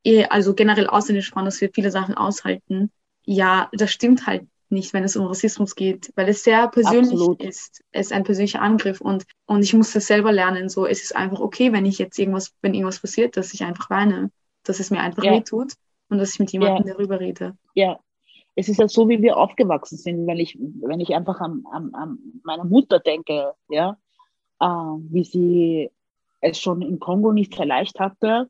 [0.04, 2.90] eh, also generell ausländische Frauen, dass wir viele Sachen aushalten.
[3.24, 7.42] Ja, das stimmt halt nicht, wenn es um Rassismus geht, weil es sehr persönlich Absolut.
[7.42, 7.82] ist.
[7.90, 10.68] Es ist ein persönlicher Angriff und, und ich muss das selber lernen.
[10.68, 13.90] So, es ist einfach okay, wenn ich jetzt irgendwas, wenn irgendwas passiert, dass ich einfach
[13.90, 14.30] weine,
[14.64, 15.32] dass es mir einfach ja.
[15.32, 15.74] weh tut
[16.08, 16.94] und dass ich mit jemandem ja.
[16.94, 17.56] darüber rede.
[17.74, 17.98] Ja,
[18.54, 21.94] es ist ja so, wie wir aufgewachsen sind, wenn ich, wenn ich einfach an, an,
[21.94, 23.96] an meine Mutter denke, ja,
[24.60, 25.90] äh, wie sie
[26.40, 28.48] es schon im Kongo nicht sehr leicht hatte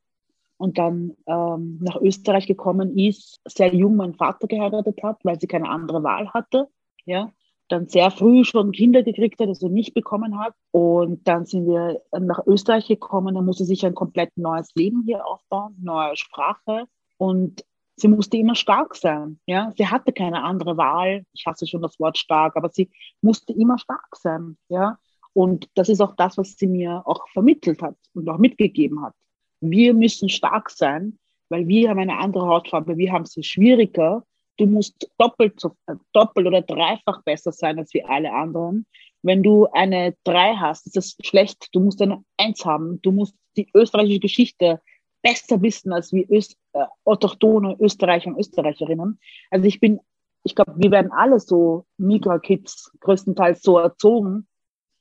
[0.59, 5.47] und dann ähm, nach Österreich gekommen ist, sehr jung meinen Vater geheiratet hat, weil sie
[5.47, 6.69] keine andere Wahl hatte.
[7.07, 7.33] Ja,
[7.69, 10.55] dann sehr früh schon Kinder gekriegt hat, also nicht bekommen hat.
[10.73, 15.27] Und dann sind wir nach Österreich gekommen, dann musste sich ein komplett neues Leben hier
[15.27, 16.85] aufbauen, neue Sprache.
[17.19, 17.65] Und
[17.97, 19.39] sie musste immer stark sein.
[19.47, 21.25] Ja, sie hatte keine andere Wahl.
[21.33, 22.91] Ich hasse schon das Wort stark, aber sie
[23.21, 24.57] musste immer stark sein.
[24.69, 24.99] Ja,
[25.33, 29.15] und das ist auch das, was sie mir auch vermittelt hat und auch mitgegeben hat.
[29.61, 31.19] Wir müssen stark sein,
[31.49, 34.25] weil wir haben eine andere Hautfarbe, wir haben es schwieriger.
[34.57, 38.87] Du musst doppelt, äh, doppelt oder dreifach besser sein als wir alle anderen.
[39.23, 41.69] Wenn du eine drei hast, ist das schlecht.
[41.73, 43.01] Du musst eine eins haben.
[43.03, 44.81] Du musst die österreichische Geschichte
[45.23, 49.19] besser wissen als wir Öst, äh, autochtone Österreicher und Österreicherinnen.
[49.51, 50.01] Also ich bin,
[50.45, 54.47] ich glaube, wir werden alle so Migra-Kids größtenteils so erzogen,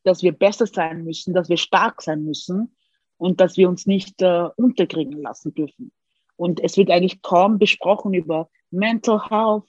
[0.04, 2.76] dass wir besser sein müssen, dass wir stark sein müssen
[3.17, 5.91] und dass wir uns nicht äh, unterkriegen lassen dürfen.
[6.36, 9.63] Und es wird eigentlich kaum besprochen über Mental Health,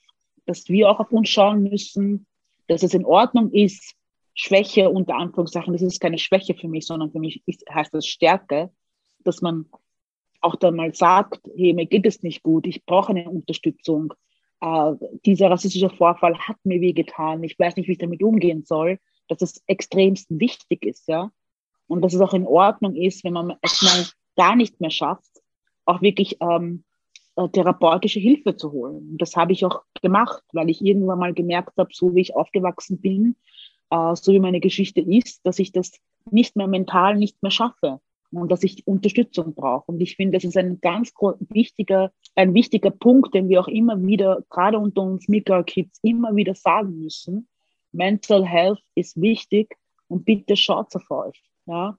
[0.46, 2.26] dass wir auch auf uns schauen müssen,
[2.66, 3.94] dass es in Ordnung ist,
[4.34, 8.06] Schwäche unter Anführungszeichen, das ist keine Schwäche für mich, sondern für mich ist, heißt das
[8.06, 8.70] Stärke,
[9.24, 9.66] dass man
[10.40, 14.14] auch dann mal sagt, hey, mir geht es nicht gut, ich brauche eine Unterstützung.
[14.61, 14.92] Äh,
[15.26, 19.42] dieser rassistische Vorfall hat mir wehgetan, ich weiß nicht, wie ich damit umgehen soll, dass
[19.42, 21.32] es extremst wichtig ist, ja
[21.88, 25.42] und dass es auch in Ordnung ist, wenn man es mal gar nicht mehr schafft,
[25.85, 26.85] auch wirklich ähm,
[27.37, 29.11] äh, therapeutische Hilfe zu holen.
[29.12, 32.37] Und das habe ich auch gemacht, weil ich irgendwann mal gemerkt habe, so wie ich
[32.37, 33.37] aufgewachsen bin,
[33.90, 35.92] äh, so wie meine Geschichte ist, dass ich das
[36.31, 39.92] nicht mehr mental nicht mehr schaffe und dass ich Unterstützung brauche.
[39.92, 41.12] Und ich finde, das ist ein ganz
[41.48, 46.55] wichtiger, ein wichtiger Punkt, den wir auch immer wieder, gerade unter uns Migrar-Kids, immer wieder
[46.55, 47.48] sagen müssen.
[47.92, 49.77] Mental Health ist wichtig
[50.09, 51.47] und bitte schaut auf euch.
[51.68, 51.98] Ja?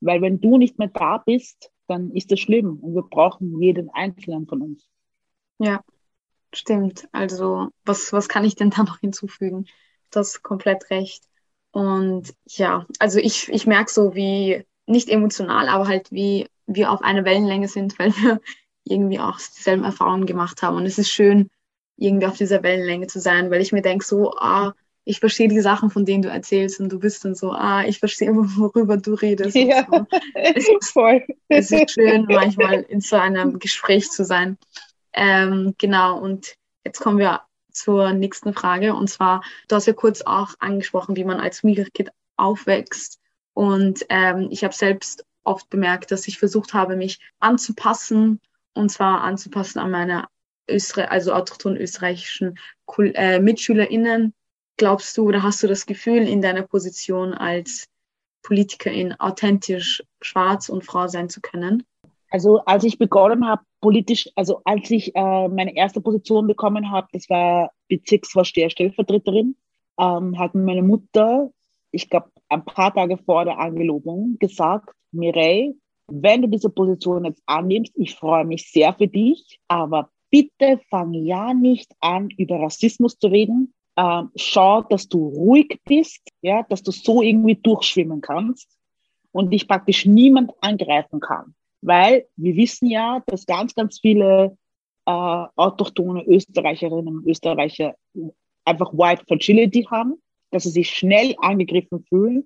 [0.00, 3.90] Weil wenn du nicht mehr da bist, dann ist das schlimm und wir brauchen jeden
[3.90, 4.88] Einzelnen von uns.
[5.58, 5.82] Ja,
[6.52, 7.08] stimmt.
[7.12, 9.66] Also was, was kann ich denn da noch hinzufügen?
[10.10, 11.24] Das ist komplett recht.
[11.70, 17.02] Und ja, also ich, ich merke so, wie, nicht emotional, aber halt wie wir auf
[17.02, 18.40] einer Wellenlänge sind, weil wir
[18.84, 20.76] irgendwie auch dieselben Erfahrungen gemacht haben.
[20.76, 21.48] Und es ist schön,
[21.96, 24.74] irgendwie auf dieser Wellenlänge zu sein, weil ich mir denke, so, ah,
[25.08, 28.00] ich verstehe die Sachen, von denen du erzählst und du bist dann so, ah, ich
[28.00, 29.54] verstehe, worüber du redest.
[29.56, 30.04] Ja, so.
[30.34, 31.24] es, ist, voll.
[31.48, 34.58] es ist schön, manchmal in so einem Gespräch zu sein.
[35.12, 38.94] Ähm, genau, und jetzt kommen wir zur nächsten Frage.
[38.94, 43.20] Und zwar, du hast ja kurz auch angesprochen, wie man als Migrant aufwächst.
[43.54, 48.40] Und ähm, ich habe selbst oft bemerkt, dass ich versucht habe, mich anzupassen.
[48.74, 50.26] Und zwar anzupassen an meine
[50.68, 52.58] Öster also autochton österreichischen
[52.98, 54.34] äh, MitschülerInnen.
[54.76, 57.88] Glaubst du oder hast du das Gefühl, in deiner Position als
[58.42, 61.84] Politikerin authentisch schwarz und Frau sein zu können?
[62.30, 67.08] Also als ich begonnen habe, politisch, also als ich äh, meine erste Position bekommen habe,
[67.12, 69.56] das war Bezirksvorsteher Stellvertreterin,
[69.98, 71.50] ähm, hat meine Mutter,
[71.92, 75.74] ich glaube, ein paar Tage vor der Angelobung gesagt, Mireille,
[76.08, 81.14] wenn du diese Position jetzt annimmst, ich freue mich sehr für dich, aber bitte fang
[81.14, 83.72] ja nicht an, über Rassismus zu reden.
[83.98, 88.68] Ähm, schau, dass du ruhig bist, ja, dass du so irgendwie durchschwimmen kannst
[89.32, 91.54] und dich praktisch niemand angreifen kann.
[91.80, 94.56] Weil wir wissen ja, dass ganz, ganz viele
[95.06, 97.94] äh, autochtone Österreicherinnen und Österreicher
[98.64, 102.44] einfach White Fragility haben, dass sie sich schnell angegriffen fühlen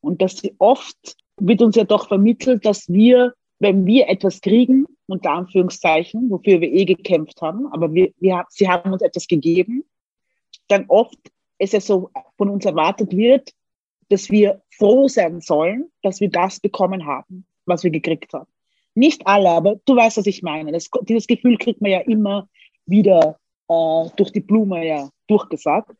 [0.00, 4.86] und dass sie oft, wird uns ja doch vermittelt, dass wir, wenn wir etwas kriegen,
[5.06, 9.84] unter Anführungszeichen, wofür wir eh gekämpft haben, aber wir, wir, sie haben uns etwas gegeben,
[10.68, 11.18] dann oft
[11.58, 13.52] ist es so von uns erwartet wird,
[14.08, 18.50] dass wir froh sein sollen, dass wir das bekommen haben, was wir gekriegt haben.
[18.94, 20.72] Nicht alle, aber du weißt, was ich meine.
[20.72, 22.48] Das, dieses Gefühl kriegt man ja immer
[22.86, 25.96] wieder äh, durch die Blume ja durchgesagt.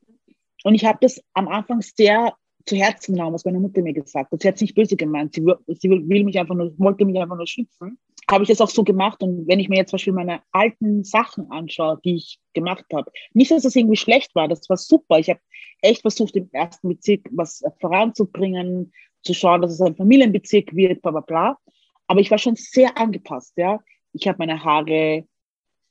[0.64, 2.34] Und ich habe das am Anfang sehr
[2.68, 4.42] zu Herzen genommen, was meine Mutter mir gesagt hat.
[4.42, 5.34] Sie hat es nicht böse gemeint.
[5.34, 7.98] Sie, sie will mich einfach nur, wollte mich einfach nur schützen
[8.30, 9.22] habe ich das auch so gemacht.
[9.22, 13.10] Und wenn ich mir jetzt zum Beispiel meine alten Sachen anschaue, die ich gemacht habe,
[13.32, 15.18] nicht, dass das irgendwie schlecht war, das war super.
[15.18, 15.40] Ich habe
[15.80, 21.10] echt versucht, im ersten Bezirk was voranzubringen, zu schauen, dass es ein Familienbezirk wird, bla
[21.10, 21.58] bla bla.
[22.06, 23.80] Aber ich war schon sehr angepasst, ja.
[24.12, 25.24] Ich habe meine Haare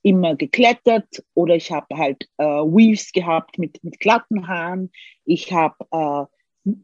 [0.01, 4.91] immer geklettert oder ich habe halt äh, Weaves gehabt mit, mit glatten Haaren.
[5.25, 6.36] Ich habe äh,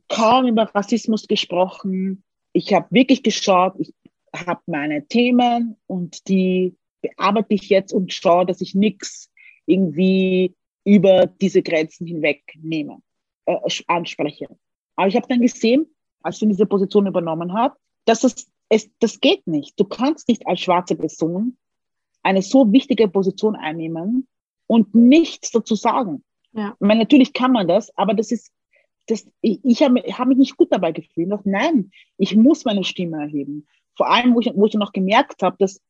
[0.09, 2.23] kaum über Rassismus gesprochen.
[2.53, 3.93] Ich habe wirklich geschaut, ich
[4.33, 9.29] habe meine Themen und die bearbeite ich jetzt und schaue, dass ich nichts
[9.65, 12.99] irgendwie über diese Grenzen hinweg nehme,
[13.45, 14.47] äh, anspreche.
[14.95, 15.87] Aber ich habe dann gesehen,
[16.21, 19.79] als ich diese Position übernommen habe, dass das, es, das geht nicht.
[19.79, 21.57] Du kannst nicht als schwarze Person
[22.21, 24.27] eine so wichtige Position einnehmen
[24.67, 26.23] und nichts dazu sagen.
[26.53, 26.75] Ja.
[26.79, 28.51] Ich meine, natürlich kann man das, aber das ist,
[29.07, 31.31] das, ich, ich habe hab mich nicht gut dabei gefühlt.
[31.31, 35.43] Doch nein, ich muss meine Stimme erheben vor allem, wo ich, wo ich noch gemerkt
[35.43, 35.81] habe, dass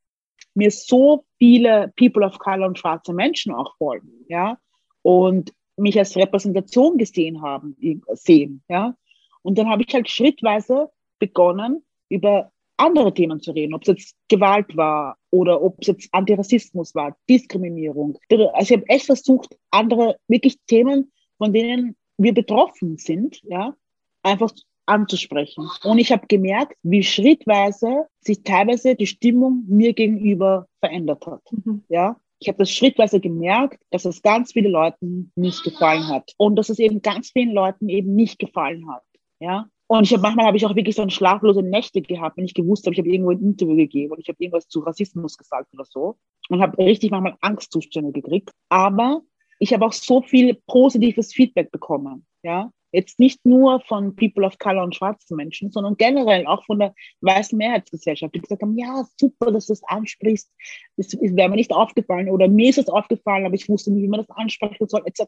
[0.55, 4.57] mir so viele People of Color und schwarze Menschen auch folgen, ja,
[5.01, 7.75] und mich als Repräsentation gesehen haben,
[8.13, 8.95] sehen, ja.
[9.41, 14.15] Und dann habe ich halt schrittweise begonnen, über andere Themen zu reden, ob es jetzt
[14.29, 18.17] Gewalt war oder ob es jetzt Antirassismus war, Diskriminierung.
[18.29, 23.75] Also ich habe echt versucht, andere wirklich Themen, von denen wir betroffen sind, ja,
[24.21, 24.51] einfach
[24.85, 25.69] anzusprechen.
[25.83, 31.41] Und ich habe gemerkt, wie schrittweise sich teilweise die Stimmung mir gegenüber verändert hat.
[31.51, 31.83] Mhm.
[31.89, 36.57] Ja, ich habe das schrittweise gemerkt, dass es ganz viele Leuten nicht gefallen hat und
[36.57, 39.03] dass es eben ganz vielen Leuten eben nicht gefallen hat.
[39.39, 42.53] Ja, und ich habe manchmal habe ich auch wirklich so schlaflose Nächte gehabt, wenn ich
[42.53, 45.73] gewusst habe, ich habe irgendwo ein Interview gegeben und ich habe irgendwas zu Rassismus gesagt
[45.73, 46.17] oder so
[46.49, 48.51] und habe richtig manchmal Angstzustände gekriegt.
[48.69, 49.21] Aber
[49.59, 52.25] ich habe auch so viel positives Feedback bekommen.
[52.43, 56.77] Ja, Jetzt nicht nur von People of Color und schwarzen Menschen, sondern generell auch von
[56.77, 60.51] der weißen Mehrheitsgesellschaft, die gesagt haben, ja, super, dass du das ansprichst.
[60.95, 64.07] Das wäre mir nicht aufgefallen oder mir ist es aufgefallen, aber ich wusste nicht, wie
[64.07, 65.23] man das ansprechen soll, etc.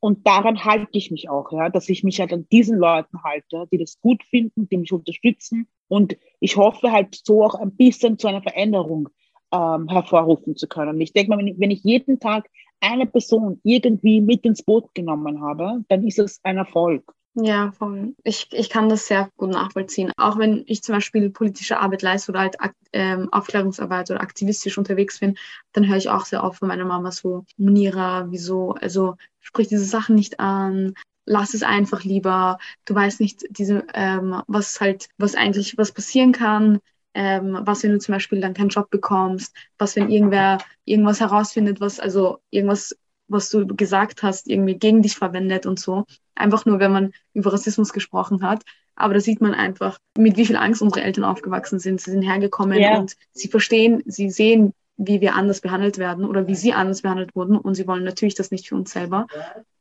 [0.00, 3.68] Und daran halte ich mich auch, ja, dass ich mich halt an diesen Leuten halte,
[3.70, 5.68] die das gut finden, die mich unterstützen.
[5.86, 9.08] Und ich hoffe halt so auch ein bisschen zu einer Veränderung
[9.52, 11.00] ähm, hervorrufen zu können.
[11.00, 12.50] Ich denke mal, wenn ich jeden Tag
[12.84, 17.04] eine Person irgendwie mit ins Boot genommen habe, dann ist es ein Erfolg.
[17.36, 18.14] Ja, voll.
[18.22, 20.12] Ich, ich kann das sehr gut nachvollziehen.
[20.16, 22.56] Auch wenn ich zum Beispiel politische Arbeit leiste oder halt
[22.92, 25.36] ähm, Aufklärungsarbeit oder aktivistisch unterwegs bin,
[25.72, 29.84] dann höre ich auch sehr oft von meiner Mama so, Munira, wieso, also sprich diese
[29.84, 30.94] Sachen nicht an,
[31.26, 32.58] lass es einfach lieber.
[32.84, 36.78] Du weißt nicht, diese, ähm, was halt, was eigentlich, was passieren kann
[37.14, 41.80] ähm, was, wenn du zum Beispiel dann keinen Job bekommst, was, wenn irgendwer irgendwas herausfindet,
[41.80, 42.96] was, also irgendwas,
[43.28, 46.04] was du gesagt hast, irgendwie gegen dich verwendet und so.
[46.34, 48.62] Einfach nur, wenn man über Rassismus gesprochen hat.
[48.96, 52.00] Aber da sieht man einfach, mit wie viel Angst unsere Eltern aufgewachsen sind.
[52.00, 52.98] Sie sind hergekommen yeah.
[52.98, 57.34] und sie verstehen, sie sehen, wie wir anders behandelt werden oder wie sie anders behandelt
[57.34, 59.26] wurden und sie wollen natürlich das nicht für uns selber.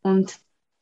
[0.01, 0.39] Und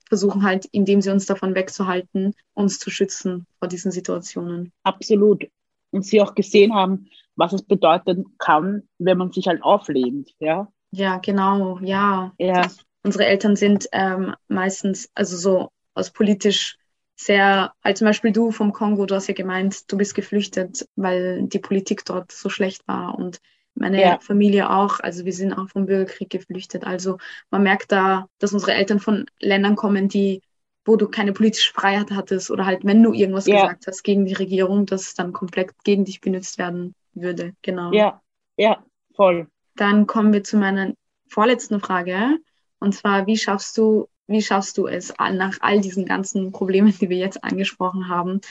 [0.07, 4.73] versuchen halt, indem sie uns davon wegzuhalten, uns zu schützen vor diesen Situationen.
[4.83, 5.49] Absolut.
[5.91, 10.71] Und sie auch gesehen haben, was es bedeuten kann, wenn man sich halt auflehnt, ja.
[10.91, 12.33] Ja, genau, ja.
[12.37, 12.67] Ja.
[13.03, 16.77] Unsere Eltern sind ähm, meistens, also so aus politisch
[17.15, 21.43] sehr, als zum Beispiel du vom Kongo, du hast ja gemeint, du bist geflüchtet, weil
[21.43, 23.39] die Politik dort so schlecht war und
[23.73, 24.19] meine ja.
[24.19, 26.83] Familie auch, also wir sind auch vom Bürgerkrieg geflüchtet.
[26.83, 27.17] Also
[27.49, 30.41] man merkt da, dass unsere Eltern von Ländern kommen, die,
[30.85, 33.61] wo du keine politische Freiheit hattest oder halt, wenn du irgendwas ja.
[33.61, 37.53] gesagt hast gegen die Regierung, dass es dann komplett gegen dich benutzt werden würde.
[37.61, 37.91] Genau.
[37.91, 38.21] Ja,
[38.57, 38.83] ja,
[39.15, 39.47] voll.
[39.75, 40.93] Dann kommen wir zu meiner
[41.27, 42.37] vorletzten Frage.
[42.79, 47.09] Und zwar, wie schaffst du, wie schaffst du es nach all diesen ganzen Problemen, die
[47.09, 48.41] wir jetzt angesprochen haben,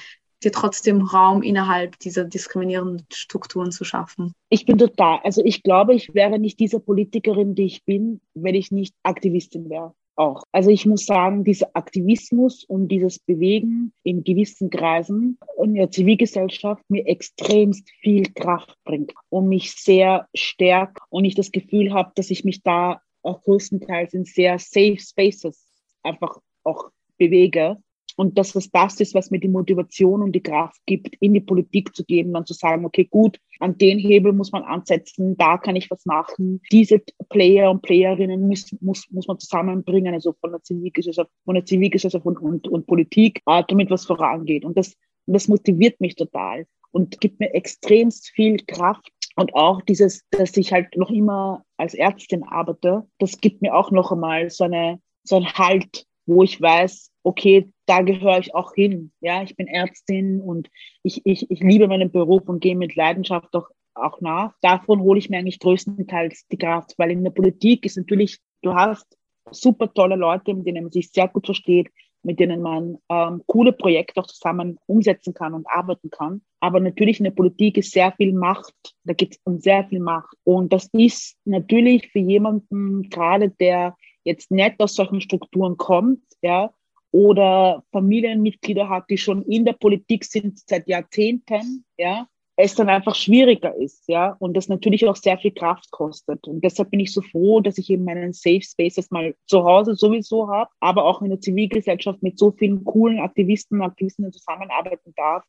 [0.43, 4.33] dir trotzdem Raum innerhalb dieser diskriminierenden Strukturen zu schaffen?
[4.49, 8.55] Ich bin total, also ich glaube, ich wäre nicht diese Politikerin, die ich bin, wenn
[8.55, 9.95] ich nicht Aktivistin wäre.
[10.20, 10.42] Auch.
[10.52, 16.85] Also ich muss sagen, dieser Aktivismus und dieses Bewegen in gewissen Kreisen in der Zivilgesellschaft
[16.90, 22.30] mir extremst viel Kraft bringt und mich sehr stärkt und ich das Gefühl habe, dass
[22.30, 25.66] ich mich da auch größtenteils in sehr safe spaces
[26.02, 27.78] einfach auch bewege
[28.16, 31.40] und dass es das ist, was mir die Motivation und die Kraft gibt, in die
[31.40, 35.59] Politik zu gehen, dann zu sagen, okay, gut, an den Hebel muss man ansetzen, da
[35.59, 36.61] kann ich was machen.
[36.73, 41.64] Diese Player und Playerinnen muss, muss, muss man zusammenbringen, also von der Zivilgesellschaft, von der
[41.64, 44.64] Zivilgesellschaft und, und, und Politik, äh, damit was vorangeht.
[44.64, 44.96] Und das,
[45.27, 49.09] das motiviert mich total und gibt mir extremst viel Kraft.
[49.37, 53.90] Und auch dieses, dass ich halt noch immer als Ärztin arbeite, das gibt mir auch
[53.90, 58.74] noch einmal so eine, so ein Halt, wo ich weiß, okay, da gehöre ich auch
[58.74, 59.12] hin.
[59.20, 60.68] Ja, ich bin Ärztin und
[61.02, 64.54] ich, ich, ich liebe meinen Beruf und gehe mit Leidenschaft auch, auch nach.
[64.62, 68.74] Davon hole ich mir eigentlich größtenteils die Kraft, weil in der Politik ist natürlich, du
[68.74, 69.16] hast
[69.50, 71.90] super tolle Leute, mit denen man sich sehr gut versteht,
[72.22, 76.42] mit denen man ähm, coole Projekte auch zusammen umsetzen kann und arbeiten kann.
[76.61, 80.00] Aber natürlich in der Politik ist sehr viel Macht, da geht es um sehr viel
[80.00, 80.37] Macht.
[80.44, 86.72] Und das ist natürlich für jemanden, gerade der jetzt nicht aus solchen Strukturen kommt, ja,
[87.12, 92.27] oder Familienmitglieder hat, die schon in der Politik sind seit Jahrzehnten, ja,
[92.62, 96.46] es dann einfach schwieriger ist, ja, und das natürlich auch sehr viel Kraft kostet.
[96.46, 99.94] Und deshalb bin ich so froh, dass ich eben meinen Safe Spaces mal zu Hause
[99.94, 105.14] sowieso habe, aber auch in der Zivilgesellschaft mit so vielen coolen Aktivisten und Aktivistinnen zusammenarbeiten
[105.16, 105.44] darf,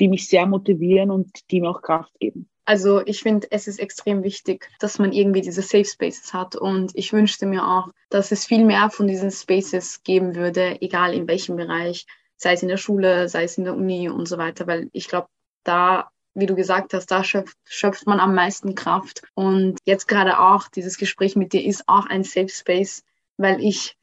[0.00, 2.48] die mich sehr motivieren und die mir auch Kraft geben.
[2.66, 6.56] Also ich finde, es ist extrem wichtig, dass man irgendwie diese Safe Spaces hat.
[6.56, 11.14] Und ich wünschte mir auch, dass es viel mehr von diesen Spaces geben würde, egal
[11.14, 14.36] in welchem Bereich, sei es in der Schule, sei es in der Uni und so
[14.36, 14.66] weiter.
[14.66, 15.28] Weil ich glaube,
[15.62, 19.22] da, wie du gesagt hast, da schöpft, schöpft man am meisten Kraft.
[19.34, 23.04] Und jetzt gerade auch, dieses Gespräch mit dir ist auch ein Safe Space,
[23.36, 23.96] weil ich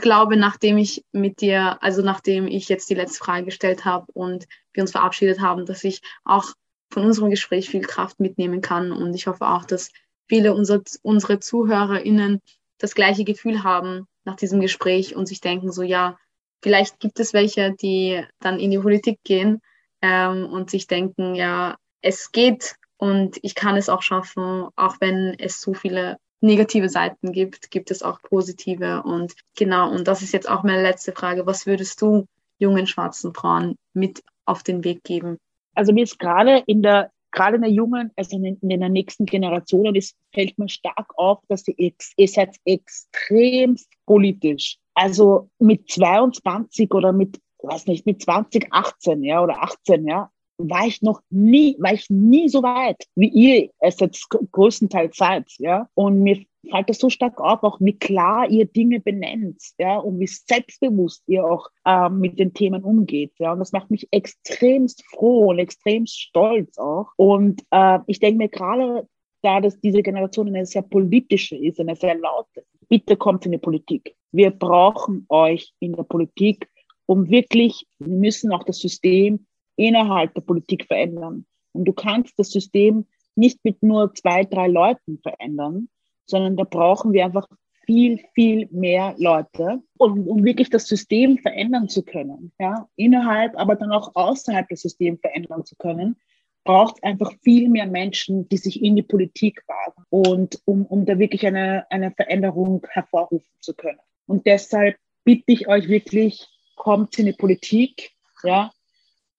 [0.00, 4.46] glaube, nachdem ich mit dir, also nachdem ich jetzt die letzte Frage gestellt habe und
[4.72, 6.54] wir uns verabschiedet haben, dass ich auch
[6.90, 8.92] von unserem Gespräch viel Kraft mitnehmen kann.
[8.92, 9.90] Und ich hoffe auch, dass
[10.28, 12.40] viele unserer, unsere ZuhörerInnen
[12.78, 16.18] das gleiche Gefühl haben nach diesem Gespräch und sich denken, so ja,
[16.62, 19.60] vielleicht gibt es welche, die dann in die Politik gehen
[20.02, 25.34] ähm, und sich denken, ja, es geht und ich kann es auch schaffen, auch wenn
[25.38, 29.02] es so viele negative Seiten gibt, gibt es auch positive.
[29.02, 31.46] Und genau, und das ist jetzt auch meine letzte Frage.
[31.46, 32.26] Was würdest du
[32.58, 35.38] jungen schwarzen Frauen mit auf den Weg geben?
[35.76, 39.26] Also mir ist gerade in der gerade in der jungen, also in, in der nächsten
[39.26, 44.78] Generation, ist, fällt mir stark auf, dass ihr, ihr seid extremst politisch.
[44.94, 50.86] Also mit 22 oder mit, weiß nicht, mit 20, 18, ja, oder 18, ja, war
[50.86, 55.88] ich noch nie, war ich nie so weit, wie ihr es jetzt größtenteils seid, ja.
[55.94, 60.18] Und mir fällt das so stark auf, auch wie klar ihr Dinge benennt, ja, und
[60.18, 63.52] wie selbstbewusst ihr auch äh, mit den Themen umgeht, ja.
[63.52, 67.10] Und das macht mich extremst froh und extremst stolz auch.
[67.16, 69.06] Und äh, ich denke mir gerade,
[69.42, 73.58] da dass diese Generation eine sehr politische ist, eine sehr laute, bitte kommt in die
[73.58, 74.16] Politik.
[74.32, 76.68] Wir brauchen euch in der Politik,
[77.06, 81.46] um wirklich, wir müssen auch das System innerhalb der Politik verändern.
[81.72, 85.88] Und du kannst das System nicht mit nur zwei, drei Leuten verändern,
[86.26, 87.46] sondern da brauchen wir einfach
[87.84, 92.52] viel, viel mehr Leute, um, um wirklich das System verändern zu können.
[92.58, 92.88] Ja?
[92.96, 96.16] Innerhalb, aber dann auch außerhalb des Systems verändern zu können,
[96.64, 101.06] braucht es einfach viel mehr Menschen, die sich in die Politik wagen und um, um
[101.06, 104.00] da wirklich eine, eine Veränderung hervorrufen zu können.
[104.26, 108.10] Und deshalb bitte ich euch wirklich, kommt in die Politik,
[108.42, 108.70] ja,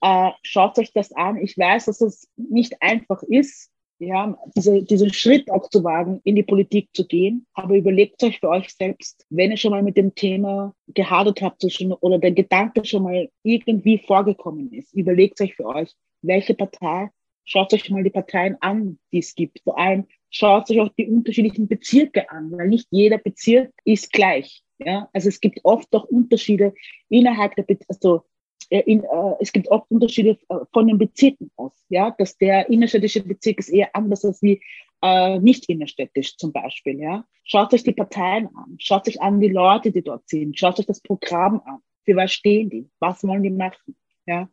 [0.02, 1.38] äh, schaut euch das an.
[1.38, 6.36] Ich weiß, dass es nicht einfach ist, ja, diese, diesen Schritt auch zu wagen, in
[6.36, 7.48] die Politik zu gehen.
[7.54, 11.66] Aber überlegt euch für euch selbst, wenn ihr schon mal mit dem Thema gehadert habt
[12.02, 15.92] oder der Gedanke schon mal irgendwie vorgekommen ist, überlegt euch für euch,
[16.22, 17.10] welche Partei,
[17.46, 19.62] schaut euch mal die Parteien an, die es gibt.
[19.64, 24.64] Vor allem schaut euch auch die unterschiedlichen Bezirke an, weil nicht jeder Bezirk ist gleich.
[24.80, 26.74] Ja, also es gibt oft auch Unterschiede
[27.10, 28.26] innerhalb der, Be also
[28.70, 33.24] in, äh, es gibt oft Unterschiede äh, von den Bezirken aus, ja, dass der innerstädtische
[33.24, 34.62] Bezirk ist eher anders als wie
[35.02, 37.26] äh, nicht innerstädtisch zum Beispiel, ja.
[37.44, 40.86] Schaut euch die Parteien an, schaut euch an die Leute, die dort sind, schaut euch
[40.86, 43.96] das Programm an, für was stehen die, was wollen die machen,
[44.26, 44.50] ja.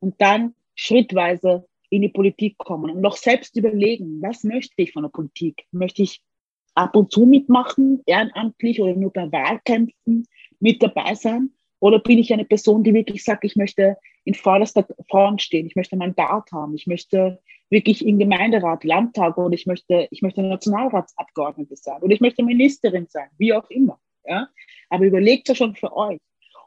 [0.00, 5.02] Und dann schrittweise in die Politik kommen und noch selbst überlegen, was möchte ich von
[5.02, 5.64] der Politik?
[5.72, 6.20] Möchte ich
[6.74, 10.26] ab und zu mitmachen, ehrenamtlich oder nur bei Wahlkämpfen
[10.60, 11.50] mit dabei sein?
[11.80, 15.76] Oder bin ich eine Person, die wirklich sagt, ich möchte in vorderster Front stehen, ich
[15.76, 17.38] möchte ein Mandat haben, ich möchte
[17.70, 23.06] wirklich im Gemeinderat, Landtag oder ich möchte, ich möchte Nationalratsabgeordnete sein oder ich möchte Ministerin
[23.08, 24.00] sein, wie auch immer.
[24.24, 24.48] Ja?
[24.90, 26.18] Aber überlegt ja schon für euch.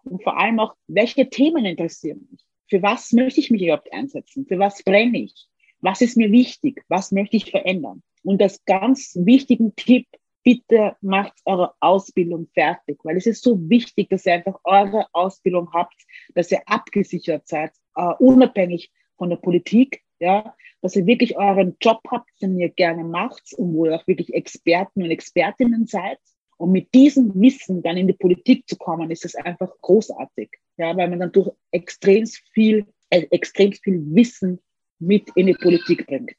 [0.04, 2.42] Und vor allem auch, welche Themen interessieren mich?
[2.70, 4.46] Für was möchte ich mich überhaupt einsetzen?
[4.48, 5.48] Für was brenne ich?
[5.82, 6.84] Was ist mir wichtig?
[6.88, 8.02] Was möchte ich verändern?
[8.24, 10.08] Und das ganz wichtigen Tipp,
[10.44, 15.72] bitte macht eure Ausbildung fertig, weil es ist so wichtig, dass ihr einfach eure Ausbildung
[15.74, 15.96] habt,
[16.36, 22.02] dass ihr abgesichert seid, uh, unabhängig von der Politik, ja, dass ihr wirklich euren Job
[22.10, 26.18] habt, den ihr gerne macht und wo ihr auch wirklich Experten und Expertinnen seid.
[26.58, 30.96] Und mit diesem Wissen dann in die Politik zu kommen, ist es einfach großartig, ja,
[30.96, 34.60] weil man dann durch extrem viel, äh, extrem viel Wissen
[35.00, 36.36] mit in die Politik bringt.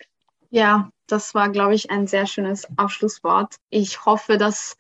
[0.53, 3.57] Ja, das war, glaube ich, ein sehr schönes Abschlusswort.
[3.71, 4.77] Ich hoffe, dass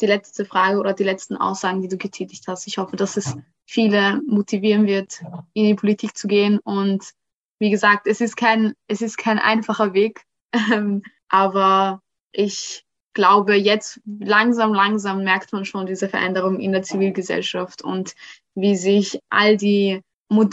[0.00, 3.34] die letzte Frage oder die letzten Aussagen, die du getätigt hast, ich hoffe, dass es
[3.64, 5.22] viele motivieren wird,
[5.54, 6.58] in die Politik zu gehen.
[6.58, 7.12] Und
[7.58, 12.02] wie gesagt, es ist kein, es ist kein einfacher Weg, ähm, aber
[12.32, 18.14] ich glaube, jetzt langsam, langsam merkt man schon diese Veränderung in der Zivilgesellschaft und
[18.54, 20.02] wie sich all die,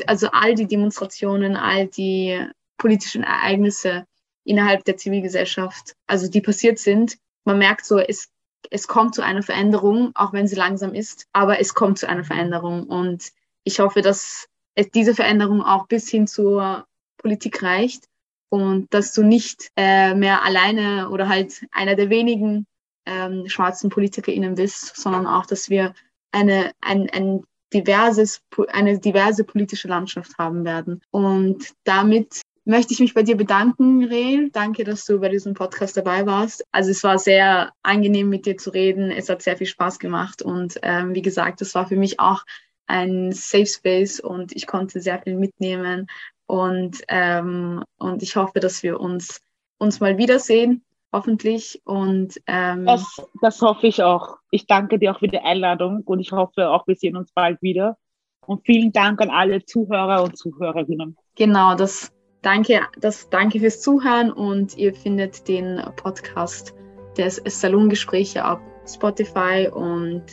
[0.07, 2.47] also all die Demonstrationen, all die
[2.77, 4.05] politischen Ereignisse
[4.43, 7.17] innerhalb der Zivilgesellschaft, also die passiert sind.
[7.45, 8.29] Man merkt so, es,
[8.69, 12.23] es kommt zu einer Veränderung, auch wenn sie langsam ist, aber es kommt zu einer
[12.23, 12.83] Veränderung.
[12.87, 13.31] Und
[13.63, 16.85] ich hoffe, dass es diese Veränderung auch bis hin zur
[17.17, 18.05] Politik reicht
[18.49, 22.65] und dass du nicht äh, mehr alleine oder halt einer der wenigen
[23.05, 25.93] ähm, schwarzen PolitikerInnen bist, sondern auch, dass wir
[26.31, 31.01] eine, ein, ein diverses, eine diverse politische Landschaft haben werden.
[31.11, 34.49] Und damit möchte ich mich bei dir bedanken, Reel.
[34.51, 36.65] Danke, dass du bei diesem Podcast dabei warst.
[36.71, 39.11] Also es war sehr angenehm, mit dir zu reden.
[39.11, 40.41] Es hat sehr viel Spaß gemacht.
[40.41, 42.43] Und ähm, wie gesagt, es war für mich auch
[42.87, 46.07] ein Safe Space und ich konnte sehr viel mitnehmen.
[46.45, 49.41] Und, ähm, und ich hoffe, dass wir uns,
[49.77, 51.81] uns mal wiedersehen, hoffentlich.
[51.85, 54.37] Und, ähm, das, das hoffe ich auch.
[54.51, 57.61] Ich danke dir auch für die Einladung und ich hoffe auch, wir sehen uns bald
[57.61, 57.97] wieder.
[58.45, 61.15] Und vielen Dank an alle Zuhörer und Zuhörerinnen.
[61.35, 62.11] Genau, das
[62.41, 66.73] Danke, das, danke fürs Zuhören und ihr findet den Podcast
[67.17, 70.23] des Salongespräche auf Spotify und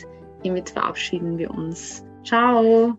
[0.41, 2.03] hiermit verabschieden wir uns.
[2.23, 2.97] Ciao!